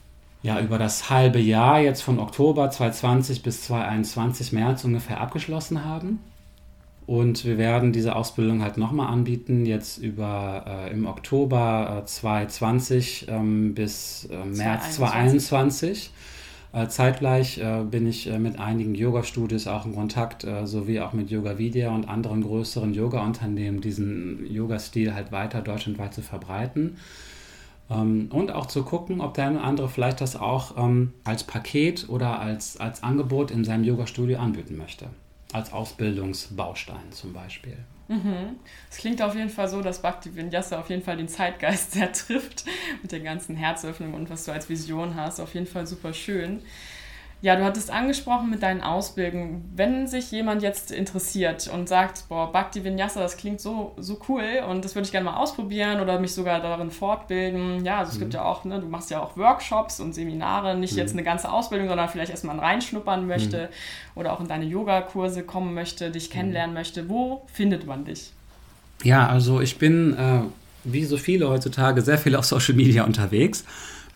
ja 0.43 0.61
über 0.61 0.79
das 0.79 1.11
halbe 1.11 1.41
Jahr 1.41 1.81
jetzt 1.81 2.03
von 2.03 2.19
Oktober 2.19 2.71
2020 2.71 3.43
bis 3.43 3.63
2021 3.63 4.53
März 4.53 4.85
ungefähr 4.85 5.21
abgeschlossen 5.21 5.85
haben. 5.85 6.21
Und 7.09 7.47
wir 7.47 7.57
werden 7.57 7.95
diese 7.95 8.15
Ausbildung 8.15 8.63
halt 8.63 8.77
nochmal 8.77 9.11
anbieten, 9.11 9.65
jetzt 9.65 9.97
über 9.97 10.67
äh, 10.67 10.93
im 10.93 11.07
Oktober 11.07 12.03
äh, 12.03 12.05
2020 12.05 13.29
ähm, 13.31 13.73
bis 13.73 14.29
äh, 14.31 14.45
März 14.45 14.97
2021. 14.97 16.11
Äh, 16.75 16.89
zeitgleich 16.89 17.57
äh, 17.61 17.83
bin 17.91 18.07
ich 18.07 18.27
äh, 18.27 18.39
mit 18.39 18.61
einigen 18.61 18.95
Yoga-Studios 18.95 19.69
auch 19.69 19.87
in 19.87 19.95
Kontakt, 19.95 20.47
sowie 20.65 21.01
auch 21.01 21.15
mit 21.15 21.31
Yoga 21.31 21.57
Vidya 21.57 21.95
und 21.95 22.07
anderen 22.07 22.43
größeren 22.43 22.93
Yoga-Unternehmen, 22.93 23.81
diesen 23.81 24.45
Yoga-Stil 24.45 25.15
halt 25.15 25.33
weiter 25.33 25.63
deutschlandweit 25.63 26.13
zu 26.13 26.21
verbreiten. 26.21 26.99
Ähm, 27.91 28.29
und 28.31 28.53
auch 28.53 28.67
zu 28.67 28.83
gucken, 28.83 29.23
ob 29.23 29.33
der 29.33 29.47
eine 29.47 29.61
oder 29.61 29.67
andere 29.67 29.89
vielleicht 29.89 30.21
das 30.21 30.37
auch 30.37 30.77
ähm, 30.77 31.15
als 31.25 31.43
Paket 31.45 32.11
oder 32.11 32.39
als, 32.39 32.79
als 32.79 33.03
Angebot 33.03 33.51
in 33.51 33.65
seinem 33.65 33.85
Yoga-Studio 33.85 34.39
anbieten 34.41 34.77
möchte 34.77 35.07
als 35.53 35.73
Ausbildungsbaustein 35.73 37.13
zum 37.13 37.33
Beispiel. 37.33 37.79
Mhm. 38.09 38.57
Es 38.91 38.97
klingt 38.97 39.21
auf 39.21 39.35
jeden 39.35 39.51
Fall 39.51 39.69
so, 39.69 39.83
dass 39.83 40.01
Bhakti 40.01 40.35
Vinyasa 40.35 40.81
auf 40.81 40.89
jeden 40.89 41.03
Fall 41.03 41.19
den 41.19 41.29
Zeitgeist 41.29 41.93
sehr 41.93 42.13
trifft 42.13 42.65
mit 43.03 43.13
der 43.13 43.21
ganzen 43.21 43.55
Herzöffnung 43.55 44.15
und 44.15 44.31
was 44.31 44.45
du 44.45 44.53
als 44.53 44.69
Vision 44.69 45.15
hast. 45.15 45.41
Auf 45.41 45.55
jeden 45.55 45.67
Fall 45.67 45.87
super 45.87 46.13
schön. 46.15 46.63
Ja, 47.41 47.55
du 47.55 47.65
hattest 47.65 47.93
angesprochen 47.93 48.51
mit 48.51 48.65
deinen 48.65 48.81
Ausbildungen. 48.81 49.71
Wenn 49.77 50.09
sich 50.09 50.33
jemand 50.33 50.61
jetzt 50.61 50.91
interessiert 50.91 51.71
und 51.73 51.89
sagt, 51.89 52.25
boah, 52.29 52.51
Bhakti 52.51 52.83
Vinyasa, 52.83 53.21
das 53.21 53.37
klingt 53.37 53.61
so, 53.61 53.95
so 53.97 54.19
cool 54.29 54.43
und 54.69 54.85
das 54.85 54.97
würde 54.97 55.07
ich 55.07 55.13
gerne 55.13 55.27
mal 55.27 55.37
ausprobieren 55.37 56.01
oder 56.01 56.19
mich 56.19 56.33
sogar 56.33 56.61
darin 56.61 56.91
fortbilden. 56.91 57.85
Ja, 57.85 57.99
also 57.99 58.11
es 58.11 58.17
mhm. 58.17 58.21
gibt 58.23 58.35
ja 58.35 58.45
auch, 58.45 58.65
ne, 58.65 58.81
du 58.81 58.89
machst 58.89 59.13
ja 59.13 59.23
auch 59.23 59.37
Workshops 59.37 60.01
und 60.01 60.15
Seminare, 60.15 60.77
nicht 60.77 60.95
mhm. 60.95 60.99
jetzt 60.99 61.13
eine 61.13 61.23
ganze 61.23 61.53
Ausbildung, 61.53 61.87
sondern 61.87 62.09
vielleicht 62.09 62.33
erstmal 62.33 62.59
reinschnuppern 62.59 63.29
möchte 63.29 63.69
mhm. 63.69 64.21
oder 64.21 64.33
auch 64.33 64.41
in 64.41 64.49
deine 64.49 64.65
Yogakurse 64.65 65.45
kommen 65.45 65.75
möchte, 65.75 66.11
dich 66.11 66.31
kennenlernen 66.31 66.75
möchte. 66.75 67.09
Wo 67.09 67.47
findet 67.53 67.87
man 67.87 68.05
dich? 68.05 68.33
Ja, 69.05 69.29
also 69.29 69.61
ich 69.61 69.79
bin, 69.79 70.17
äh, 70.17 70.41
wie 70.83 71.05
so 71.05 71.17
viele 71.17 71.49
heutzutage, 71.49 72.03
sehr 72.03 72.19
viel 72.19 72.35
auf 72.35 72.47
Social 72.47 72.75
Media 72.75 73.05
unterwegs. 73.05 73.65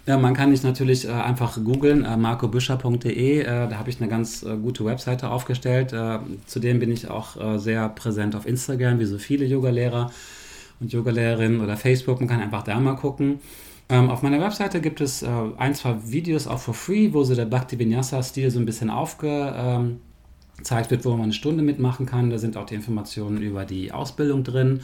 Ja, 0.05 0.19
man 0.19 0.35
kann 0.35 0.51
mich 0.51 0.65
natürlich 0.65 1.07
äh, 1.07 1.13
einfach 1.13 1.63
googeln, 1.63 2.05
äh, 2.05 2.17
marcobüscher.de. 2.17 3.41
Äh, 3.41 3.45
da 3.45 3.79
habe 3.79 3.89
ich 3.89 4.01
eine 4.01 4.11
ganz 4.11 4.43
äh, 4.43 4.57
gute 4.57 4.85
Webseite 4.85 5.31
aufgestellt. 5.31 5.95
Zudem 6.47 6.81
bin 6.81 6.91
ich 6.91 7.09
auch 7.09 7.59
sehr 7.59 7.89
präsent 7.89 8.35
auf 8.35 8.47
Instagram, 8.47 8.99
wie 8.99 9.05
so 9.05 9.19
viele 9.19 9.45
Yogalehrer 9.45 10.11
und 10.81 10.93
Yogalehrerinnen 10.93 11.61
oder 11.61 11.77
Facebook. 11.77 12.19
Man 12.21 12.29
kann 12.29 12.41
einfach 12.41 12.63
da 12.63 12.81
mal 12.81 12.97
gucken. 12.97 13.41
Ähm, 13.89 14.11
auf 14.11 14.23
meiner 14.23 14.41
Webseite 14.41 14.81
gibt 14.81 15.01
es 15.01 15.23
ein, 15.23 15.75
zwei 15.75 15.97
Videos 16.05 16.47
auch 16.47 16.59
for 16.59 16.75
free, 16.75 17.13
wo 17.13 17.23
so 17.25 17.35
der 17.35 17.45
Bhakti 17.45 17.79
Vinyasa-Stil 17.79 18.51
so 18.51 18.59
ein 18.59 18.67
bisschen 18.67 18.91
aufgezeigt 18.91 19.57
ähm, 19.57 20.01
wird, 20.91 21.05
wo 21.05 21.11
man 21.11 21.23
eine 21.23 21.33
Stunde 21.33 21.63
mitmachen 21.63 22.07
kann. 22.07 22.31
Da 22.31 22.39
sind 22.39 22.57
auch 22.57 22.67
die 22.67 22.75
Informationen 22.75 23.43
über 23.43 23.65
die 23.65 23.93
Ausbildung 23.93 24.43
drin. 24.43 24.81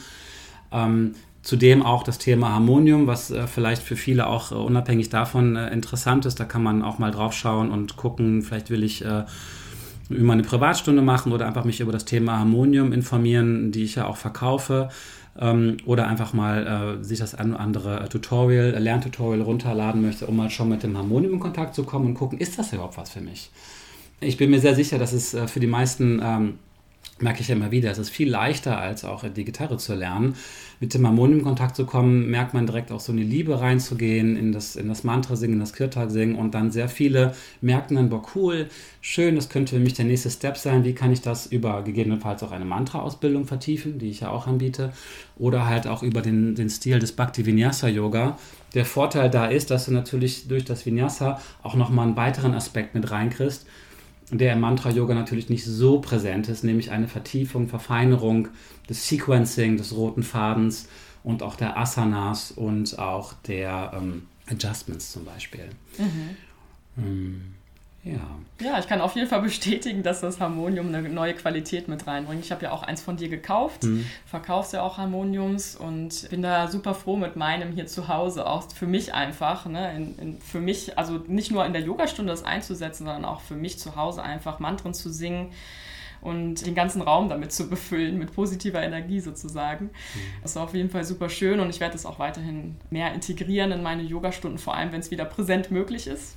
Ähm, 0.71 1.15
Zudem 1.49 1.83
auch 1.83 2.03
das 2.03 2.19
Thema 2.19 2.53
Harmonium, 2.53 3.07
was 3.07 3.31
äh, 3.31 3.47
vielleicht 3.47 3.83
für 3.83 3.97
viele 3.97 4.27
auch 4.27 4.53
äh, 4.53 4.55
unabhängig 4.55 5.09
davon 5.09 5.57
äh, 5.57 5.73
interessant 5.73 6.27
ist. 6.27 6.39
Da 6.39 6.45
kann 6.45 6.63
man 6.63 6.83
auch 6.83 6.99
mal 6.99 7.11
drauf 7.11 7.33
schauen 7.33 7.71
und 7.71 7.97
gucken, 7.97 8.43
vielleicht 8.43 8.69
will 8.69 8.85
ich 8.85 9.03
äh, 9.03 9.25
über 10.11 10.35
eine 10.35 10.43
Privatstunde 10.43 11.01
machen 11.01 11.33
oder 11.33 11.47
einfach 11.47 11.65
mich 11.65 11.81
über 11.81 11.91
das 11.91 12.05
Thema 12.05 12.39
Harmonium 12.39 12.93
informieren, 12.93 13.73
die 13.73 13.85
ich 13.85 13.95
ja 13.95 14.07
auch 14.07 14.19
verkaufe. 14.19 14.91
Ähm, 15.41 15.79
oder 15.87 16.07
einfach 16.07 16.35
mal 16.35 16.99
äh, 17.01 17.03
sich 17.03 17.19
das 17.19 17.35
ein 17.35 17.57
andere 17.57 18.07
Tutorial, 18.11 18.75
äh, 18.75 18.79
Lerntutorial 18.79 19.41
runterladen 19.41 20.03
möchte, 20.03 20.27
um 20.27 20.37
mal 20.37 20.51
schon 20.51 20.69
mit 20.69 20.83
dem 20.83 20.99
Harmonium 20.99 21.33
in 21.33 21.41
Kontakt 21.41 21.75
zu 21.75 21.85
kommen 21.85 22.09
und 22.09 22.15
gucken, 22.15 22.39
ist 22.39 22.59
das 22.59 22.75
überhaupt 22.75 22.99
was 22.99 23.09
für 23.09 23.23
mich? 23.23 23.51
Ich 24.21 24.37
bin 24.37 24.51
mir 24.51 24.61
sehr 24.61 24.75
sicher, 24.75 24.99
dass 24.99 25.15
es 25.15 25.35
für 25.47 25.61
die 25.61 25.67
meisten 25.67 26.21
ähm, 26.23 26.59
merke 27.21 27.41
ich 27.41 27.49
ja 27.49 27.57
immer 27.57 27.71
wieder, 27.71 27.91
es 27.91 27.99
ist 27.99 28.11
viel 28.11 28.31
leichter, 28.31 28.79
als 28.79 29.05
auch 29.05 29.25
die 29.29 29.45
Gitarre 29.45 29.77
zu 29.77 29.95
lernen. 29.95 30.35
Mit 30.81 30.95
dem 30.95 31.07
Harmonium 31.07 31.41
in 31.41 31.45
Kontakt 31.45 31.75
zu 31.75 31.85
kommen, 31.85 32.31
merkt 32.31 32.55
man 32.55 32.67
direkt 32.67 32.93
auch 32.93 33.01
so 33.01 33.11
eine 33.11 33.23
Liebe 33.23 33.61
reinzugehen, 33.61 34.37
in 34.37 34.53
das, 34.53 34.77
in 34.77 34.89
das 34.89 35.03
Mantra 35.03 35.35
singen, 35.35 35.55
in 35.55 35.61
das 35.61 35.73
Kirtag 35.73 36.11
singen 36.11 36.37
und 36.37 36.55
dann 36.55 36.71
sehr 36.71 36.89
viele 36.89 37.35
merken 37.61 37.97
dann, 37.97 38.11
boah, 38.11 38.23
cool, 38.35 38.69
schön, 39.01 39.35
das 39.35 39.49
könnte 39.49 39.75
für 39.75 39.81
mich 39.81 39.95
der 39.95 40.05
nächste 40.05 40.31
Step 40.31 40.57
sein. 40.57 40.85
Wie 40.85 40.95
kann 40.95 41.13
ich 41.13 41.21
das 41.21 41.47
über 41.47 41.83
gegebenenfalls 41.83 42.43
auch 42.43 42.53
eine 42.53 42.65
Mantra-Ausbildung 42.65 43.47
vertiefen, 43.47 43.99
die 43.99 44.11
ich 44.11 44.21
ja 44.21 44.31
auch 44.31 44.47
anbiete, 44.47 44.93
oder 45.37 45.67
halt 45.67 45.87
auch 45.87 46.03
über 46.03 46.23
den, 46.23 46.55
den 46.55 46.71
Stil 46.71 46.99
des 46.99 47.13
Bhakti 47.13 47.45
Vinyasa 47.45 47.89
Yoga. 47.89 48.39
Der 48.75 48.85
Vorteil 48.85 49.31
da 49.31 49.47
ist, 49.47 49.71
dass 49.71 49.87
du 49.87 49.93
natürlich 49.93 50.47
durch 50.47 50.65
das 50.65 50.87
Vinyasa 50.87 51.41
auch 51.63 51.75
nochmal 51.75 52.07
einen 52.07 52.17
weiteren 52.17 52.55
Aspekt 52.55 52.95
mit 52.95 53.11
reinkriegst, 53.11 53.67
der 54.31 54.53
im 54.53 54.61
Mantra-Yoga 54.61 55.15
natürlich 55.15 55.49
nicht 55.49 55.65
so 55.65 56.01
präsent 56.01 56.49
ist, 56.49 56.65
nämlich 56.65 56.91
eine 56.91 57.09
Vertiefung, 57.09 57.69
Verfeinerung 57.69 58.49
des 58.89 59.09
Sequencing, 59.09 59.77
des 59.77 59.95
roten 59.95 60.23
Fadens 60.23 60.89
und 61.23 61.43
auch 61.43 61.57
der 61.57 61.79
Asanas 61.79 62.53
und 62.53 62.99
auch 62.99 63.33
der 63.47 63.93
ähm, 63.95 64.23
Adjustments 64.47 65.13
zum 65.13 65.25
Beispiel. 65.25 65.69
Mhm. 66.97 67.55
Ja. 68.13 68.39
Ja, 68.61 68.77
ich 68.81 68.89
kann 68.89 69.01
auf 69.01 69.15
jeden 69.15 69.29
Fall 69.29 69.43
bestätigen, 69.43 70.03
dass 70.03 70.21
das 70.21 70.41
Harmonium 70.41 70.93
eine 70.93 71.09
neue 71.09 71.35
Qualität 71.35 71.87
mit 71.87 72.09
reinbringt. 72.09 72.45
Ich 72.45 72.51
habe 72.51 72.65
ja 72.65 72.73
auch 72.73 72.83
eins 72.83 73.01
von 73.01 73.17
dir 73.17 73.29
gekauft, 73.29 73.85
mhm. 73.85 74.05
verkaufst 74.27 74.73
ja 74.73 74.83
auch 74.83 74.99
Harmoniums 74.99 75.77
und 75.77 76.29
bin 76.31 76.43
da 76.43 76.67
super 76.67 76.95
froh 76.95 77.17
mit 77.17 77.37
meinem 77.37 77.73
hier 77.73 77.87
zu 77.87 78.09
Hause, 78.09 78.47
auch 78.47 78.65
für 78.73 78.89
mich 78.89 79.15
einfach, 79.15 79.67
ne, 79.67 79.95
in, 79.95 80.19
in, 80.19 80.41
für 80.41 80.61
mich, 80.61 80.99
also 80.99 81.21
nicht 81.29 81.53
nur 81.53 81.65
in 81.67 81.73
der 81.73 81.83
Yogastunde 81.83 82.33
das 82.33 82.45
einzusetzen, 82.45 83.07
sondern 83.07 83.25
auch 83.25 83.43
für 83.43 83.55
mich 83.55 83.79
zu 83.79 83.95
Hause 83.95 84.25
einfach 84.25 84.59
Mantren 84.59 84.93
zu 84.93 85.09
singen 85.09 85.53
und 86.21 86.67
den 86.67 86.75
ganzen 86.75 87.01
Raum 87.01 87.29
damit 87.29 87.53
zu 87.53 87.69
befüllen, 87.69 88.19
mit 88.19 88.35
positiver 88.35 88.83
Energie 88.83 89.21
sozusagen. 89.21 89.85
Mhm. 89.85 90.21
Das 90.43 90.51
ist 90.53 90.57
auf 90.57 90.75
jeden 90.75 90.91
Fall 90.91 91.05
super 91.05 91.29
schön 91.29 91.61
und 91.61 91.71
ich 91.71 91.79
werde 91.79 91.95
es 91.95 92.05
auch 92.05 92.19
weiterhin 92.19 92.75
mehr 92.91 93.15
integrieren 93.15 93.71
in 93.71 93.85
meine 93.85 94.03
Yogastunden, 94.03 94.59
vor 94.59 94.75
allem 94.75 94.91
wenn 94.91 95.01
es 95.01 95.13
wieder 95.13 95.27
präsent 95.27 95.71
möglich 95.71 96.09
ist. 96.09 96.35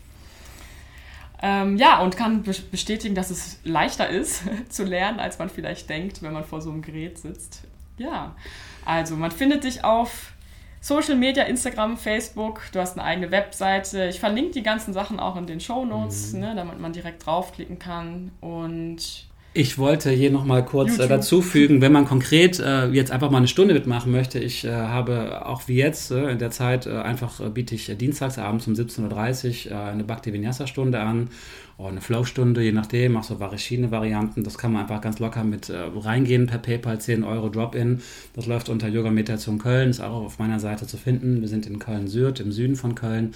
Ähm, 1.41 1.77
ja, 1.77 2.00
und 2.01 2.15
kann 2.15 2.43
bestätigen, 2.43 3.15
dass 3.15 3.31
es 3.31 3.60
leichter 3.63 4.07
ist 4.10 4.43
zu 4.69 4.83
lernen, 4.83 5.19
als 5.19 5.39
man 5.39 5.50
vielleicht 5.50 5.89
denkt, 5.89 6.21
wenn 6.21 6.33
man 6.33 6.43
vor 6.43 6.62
so 6.62 6.69
einem 6.69 6.81
Gerät 6.81 7.17
sitzt. 7.17 7.63
Ja, 7.98 8.36
also 8.86 9.15
man 9.15 9.31
findet 9.31 9.63
dich 9.63 9.83
auf 9.83 10.33
Social 10.81 11.15
Media, 11.15 11.43
Instagram, 11.43 11.98
Facebook, 11.98 12.62
du 12.71 12.79
hast 12.79 12.98
eine 12.98 13.03
eigene 13.03 13.31
Webseite. 13.31 14.05
Ich 14.05 14.19
verlinke 14.19 14.51
die 14.51 14.63
ganzen 14.63 14.93
Sachen 14.93 15.19
auch 15.19 15.36
in 15.36 15.45
den 15.45 15.60
Show 15.60 15.86
Notes, 15.86 16.33
mhm. 16.33 16.39
ne, 16.39 16.55
damit 16.55 16.79
man 16.79 16.93
direkt 16.93 17.25
draufklicken 17.25 17.77
kann. 17.77 18.31
Und 18.41 19.27
ich 19.53 19.77
wollte 19.77 20.10
hier 20.12 20.31
nochmal 20.31 20.63
kurz 20.63 20.98
äh, 20.98 21.10
dazu 21.10 21.41
fügen, 21.41 21.81
wenn 21.81 21.91
man 21.91 22.05
konkret 22.05 22.60
äh, 22.60 22.88
jetzt 22.88 23.12
einfach 23.12 23.29
mal 23.29 23.39
eine 23.39 23.50
Stunde 23.50 23.74
mitmachen 23.74 24.10
möchte. 24.10 24.39
Ich 24.39 24.63
äh, 24.63 24.72
habe 24.72 25.46
auch 25.46 25.67
wie 25.67 25.75
jetzt 25.75 26.12
äh, 26.12 26.31
in 26.31 26.39
der 26.39 26.51
Zeit 26.51 26.86
äh, 26.86 26.91
einfach 26.91 27.41
äh, 27.41 27.50
biete 27.50 27.75
ich 27.75 27.86
dienstagsabends 27.98 28.67
um 28.67 28.74
17.30 28.74 29.70
Uhr 29.70 29.77
eine 29.77 30.05
Bhakti 30.05 30.31
Vinyasa 30.31 30.67
Stunde 30.67 31.01
an 31.01 31.29
oder 31.77 31.89
eine 31.89 32.01
Flow-Stunde, 32.01 32.62
je 32.62 32.72
nachdem, 32.72 33.17
auch 33.17 33.24
so 33.24 33.38
verschiedene 33.38 33.91
Varianten. 33.91 34.46
Das 34.46 34.58
kann 34.58 34.72
man 34.72 34.84
einfach 34.84 35.01
ganz 35.01 35.20
locker 35.20 35.43
mit 35.43 35.72
reingehen 35.72 36.46
per 36.46 36.60
PayPal, 36.60 37.01
10 37.01 37.24
Euro 37.24 37.50
Drop-In. 37.50 38.01
Das 38.34 38.46
läuft 38.46 38.70
unter 38.70 38.88
Yoga 38.88 39.10
Meditation 39.10 39.58
Köln, 39.58 39.89
ist 39.89 40.00
auch 40.00 40.24
auf 40.24 40.38
meiner 40.38 40.60
Seite 40.60 40.86
zu 40.86 40.98
finden. 40.98 41.41
Wir 41.41 41.48
sind 41.48 41.65
in 41.65 41.79
Köln-Süd, 41.79 42.39
im 42.39 42.51
Süden 42.51 42.75
von 42.75 42.93
Köln. 42.93 43.34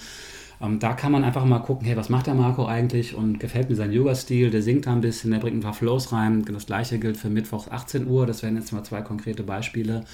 Ähm, 0.60 0.78
da 0.78 0.94
kann 0.94 1.12
man 1.12 1.24
einfach 1.24 1.44
mal 1.44 1.58
gucken, 1.58 1.86
hey, 1.86 1.96
was 1.96 2.08
macht 2.08 2.26
der 2.26 2.34
Marco 2.34 2.66
eigentlich 2.66 3.14
und 3.14 3.38
gefällt 3.38 3.68
mir 3.68 3.76
sein 3.76 3.92
Yoga-Stil, 3.92 4.50
der 4.50 4.62
singt 4.62 4.86
da 4.86 4.92
ein 4.92 5.02
bisschen, 5.02 5.30
der 5.30 5.38
bringt 5.38 5.56
ein 5.56 5.60
paar 5.60 5.74
Flows 5.74 6.12
rein. 6.12 6.44
Das 6.44 6.66
gleiche 6.66 6.98
gilt 6.98 7.16
für 7.16 7.28
Mittwochs 7.28 7.68
18 7.68 8.06
Uhr, 8.06 8.26
das 8.26 8.42
wären 8.42 8.56
jetzt 8.56 8.72
mal 8.72 8.82
zwei 8.82 9.02
konkrete 9.02 9.42
Beispiele, 9.42 10.04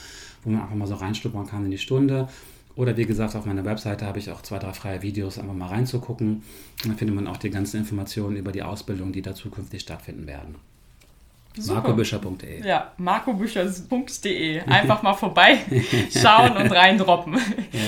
wo 0.42 0.50
man 0.50 0.62
einfach 0.62 0.74
mal 0.74 0.88
so 0.88 0.96
reinstuppern 0.96 1.46
kann 1.46 1.64
in 1.64 1.70
die 1.70 1.78
Stunde. 1.78 2.28
Oder 2.74 2.96
wie 2.96 3.04
gesagt, 3.04 3.36
auf 3.36 3.44
meiner 3.44 3.64
Webseite 3.64 4.06
habe 4.06 4.18
ich 4.18 4.30
auch 4.30 4.42
zwei, 4.42 4.58
drei 4.58 4.72
freie 4.72 5.02
Videos, 5.02 5.38
einfach 5.38 5.54
mal 5.54 5.68
reinzugucken. 5.68 6.42
Dann 6.82 6.96
findet 6.96 7.14
man 7.14 7.26
auch 7.26 7.36
die 7.36 7.50
ganzen 7.50 7.78
Informationen 7.78 8.36
über 8.36 8.50
die 8.50 8.62
Ausbildung, 8.62 9.12
die 9.12 9.22
da 9.22 9.34
zukünftig 9.34 9.82
stattfinden 9.82 10.26
werden. 10.26 10.56
Markobüscher.de. 11.56 12.66
Ja, 12.66 12.92
markobücher.de. 12.96 14.60
Einfach 14.62 15.02
mal 15.02 15.14
vorbeischauen 15.14 16.56
und 16.56 16.72
reindroppen. 16.72 17.34
Ja. 17.34 17.80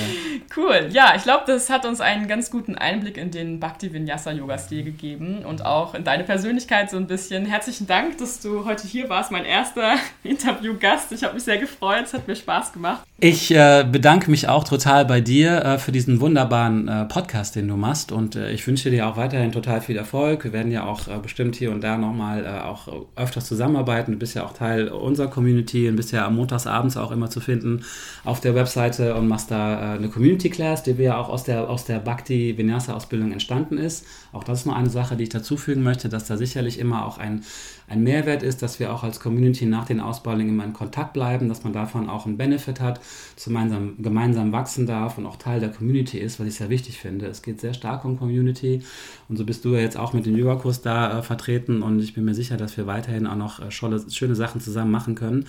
Cool. 0.57 0.88
Ja, 0.92 1.14
ich 1.16 1.22
glaube, 1.24 1.44
das 1.46 1.68
hat 1.70 1.85
uns 1.85 2.00
einen 2.00 2.29
ganz 2.29 2.50
guten 2.50 2.77
Einblick 2.77 3.16
in 3.16 3.31
den 3.31 3.59
Bhakti 3.59 3.92
Vinyasa 3.92 4.31
Yoga 4.31 4.59
Stil 4.59 4.85
gegeben 4.85 5.44
und 5.44 5.64
auch 5.64 5.94
in 5.94 6.05
deine 6.05 6.24
Persönlichkeit 6.24 6.90
so 6.90 6.96
ein 6.96 7.07
bisschen. 7.07 7.46
Herzlichen 7.46 7.87
Dank, 7.87 8.18
dass 8.18 8.40
du 8.40 8.64
heute 8.64 8.87
hier 8.87 9.09
warst, 9.09 9.33
mein 9.33 9.44
erster 9.44 9.94
Interviewgast. 10.22 11.11
Ich 11.12 11.24
habe 11.24 11.35
mich 11.35 11.44
sehr 11.44 11.59
gefreut, 11.59 12.05
es 12.05 12.14
hat 12.14 12.29
mir 12.29 12.37
Spaß 12.37 12.72
gemacht. 12.72 13.03
Ich 13.18 13.53
äh, 13.55 13.85
bedanke 13.90 14.31
mich 14.31 14.48
auch 14.48 14.64
total 14.64 15.05
bei 15.05 15.20
dir 15.20 15.64
äh, 15.64 15.79
für 15.79 15.92
diesen 15.92 16.20
wunderbaren 16.20 16.88
äh, 16.88 17.05
Podcast, 17.07 17.57
den 17.57 17.68
du 17.68 17.77
machst 17.77 18.12
und 18.12 18.37
äh, 18.37 18.50
ich 18.50 18.66
wünsche 18.66 18.90
dir 18.90 19.09
auch 19.09 19.16
weiterhin 19.16 19.50
total 19.50 19.81
viel 19.81 19.96
Erfolg. 19.96 20.44
Wir 20.44 20.53
werden 20.53 20.70
ja 20.70 20.85
auch 20.85 21.09
äh, 21.09 21.18
bestimmt 21.20 21.57
hier 21.57 21.70
und 21.70 21.83
da 21.83 21.96
nochmal 21.96 22.44
äh, 22.44 22.61
auch 22.61 22.88
öfters 23.16 23.48
zusammenarbeiten. 23.54 24.12
Du 24.12 24.18
bist 24.18 24.34
ja 24.34 24.44
auch 24.44 24.52
Teil 24.52 24.88
unserer 24.88 25.28
Community 25.28 25.88
und 25.88 25.96
bist 25.96 26.12
ja 26.12 26.26
am 26.26 26.36
montagsabends 26.36 26.96
auch 26.96 27.10
immer 27.10 27.30
zu 27.30 27.40
finden 27.40 27.84
auf 28.24 28.40
der 28.40 28.54
Webseite 28.54 29.14
und 29.14 29.28
machst 29.28 29.50
da 29.50 29.94
eine 29.94 30.08
Community 30.08 30.50
Class, 30.50 30.82
die 30.82 30.98
wir 30.98 31.04
ja 31.04 31.16
auch 31.18 31.28
aus 31.28 31.44
der, 31.44 31.68
aus 31.68 31.84
der 31.84 31.98
Bhakti 31.98 32.56
Vinyasa 32.56 32.94
Ausbildung 32.94 33.32
entstanden 33.32 33.78
ist. 33.78 34.06
Auch 34.32 34.44
das 34.44 34.60
ist 34.60 34.66
nur 34.66 34.76
eine 34.76 34.90
Sache, 34.90 35.16
die 35.16 35.24
ich 35.24 35.28
dazufügen 35.28 35.82
möchte, 35.82 36.08
dass 36.08 36.26
da 36.26 36.36
sicherlich 36.36 36.78
immer 36.78 37.06
auch 37.06 37.18
ein, 37.18 37.42
ein 37.88 38.02
Mehrwert 38.02 38.42
ist, 38.42 38.62
dass 38.62 38.80
wir 38.80 38.92
auch 38.92 39.04
als 39.04 39.20
Community 39.20 39.66
nach 39.66 39.84
den 39.84 40.00
Ausbildungen 40.00 40.48
immer 40.48 40.64
in 40.64 40.72
Kontakt 40.72 41.12
bleiben, 41.12 41.48
dass 41.48 41.64
man 41.64 41.72
davon 41.72 42.08
auch 42.08 42.26
einen 42.26 42.36
Benefit 42.36 42.80
hat, 42.80 43.00
gemeinsam, 43.44 43.94
gemeinsam 44.02 44.52
wachsen 44.52 44.86
darf 44.86 45.18
und 45.18 45.26
auch 45.26 45.36
Teil 45.36 45.60
der 45.60 45.70
Community 45.70 46.18
ist, 46.18 46.40
was 46.40 46.46
ich 46.46 46.54
sehr 46.54 46.70
wichtig 46.70 46.98
finde. 46.98 47.26
Es 47.26 47.42
geht 47.42 47.60
sehr 47.60 47.74
stark 47.74 48.04
um 48.04 48.18
Community 48.18 48.82
und 49.28 49.36
so 49.36 49.44
bist 49.44 49.64
du 49.64 49.74
ja 49.74 49.80
jetzt 49.80 49.96
auch 49.96 50.12
mit 50.12 50.26
dem 50.26 50.36
Yoga-Kurs 50.36 50.82
da 50.82 51.18
äh, 51.18 51.22
vertreten 51.22 51.82
und 51.82 52.00
ich 52.00 52.14
bin 52.14 52.24
mir 52.24 52.34
sicher, 52.34 52.56
dass 52.56 52.76
wir 52.76 52.86
weiterhin 52.86 53.26
auch 53.26 53.36
noch 53.36 53.43
äh, 53.61 53.70
schöne, 53.70 54.02
schöne 54.11 54.35
Sachen 54.35 54.61
zusammen 54.61 54.90
machen 54.90 55.14
können. 55.14 55.46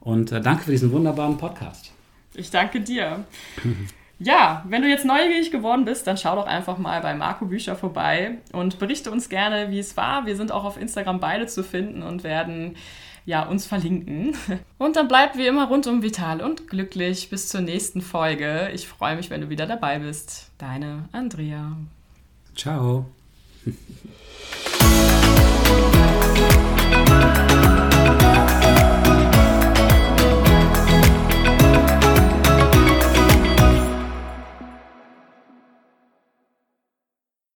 Und 0.00 0.32
äh, 0.32 0.40
danke 0.40 0.64
für 0.64 0.70
diesen 0.70 0.92
wunderbaren 0.92 1.36
Podcast. 1.36 1.92
Ich 2.34 2.50
danke 2.50 2.80
dir. 2.80 3.24
Ja, 4.18 4.64
wenn 4.66 4.80
du 4.80 4.88
jetzt 4.88 5.04
neugierig 5.04 5.50
geworden 5.50 5.84
bist, 5.84 6.06
dann 6.06 6.16
schau 6.16 6.36
doch 6.36 6.46
einfach 6.46 6.78
mal 6.78 7.00
bei 7.02 7.14
Marco 7.14 7.44
Bücher 7.44 7.76
vorbei 7.76 8.38
und 8.52 8.78
berichte 8.78 9.10
uns 9.10 9.28
gerne, 9.28 9.70
wie 9.70 9.78
es 9.78 9.96
war. 9.96 10.24
Wir 10.24 10.36
sind 10.36 10.52
auch 10.52 10.64
auf 10.64 10.80
Instagram 10.80 11.20
beide 11.20 11.46
zu 11.46 11.62
finden 11.62 12.02
und 12.02 12.24
werden 12.24 12.76
ja 13.26 13.42
uns 13.42 13.66
verlinken. 13.66 14.34
Und 14.78 14.96
dann 14.96 15.08
bleibt 15.08 15.36
wie 15.36 15.46
immer 15.46 15.66
rundum 15.66 16.00
vital 16.00 16.40
und 16.40 16.68
glücklich 16.68 17.28
bis 17.28 17.48
zur 17.48 17.60
nächsten 17.60 18.00
Folge. 18.00 18.70
Ich 18.72 18.86
freue 18.86 19.16
mich, 19.16 19.30
wenn 19.30 19.40
du 19.40 19.48
wieder 19.48 19.66
dabei 19.66 19.98
bist. 19.98 20.52
Deine 20.58 21.08
Andrea. 21.10 21.76
Ciao. 22.54 23.06
thank 27.06 27.36
you 27.38 27.45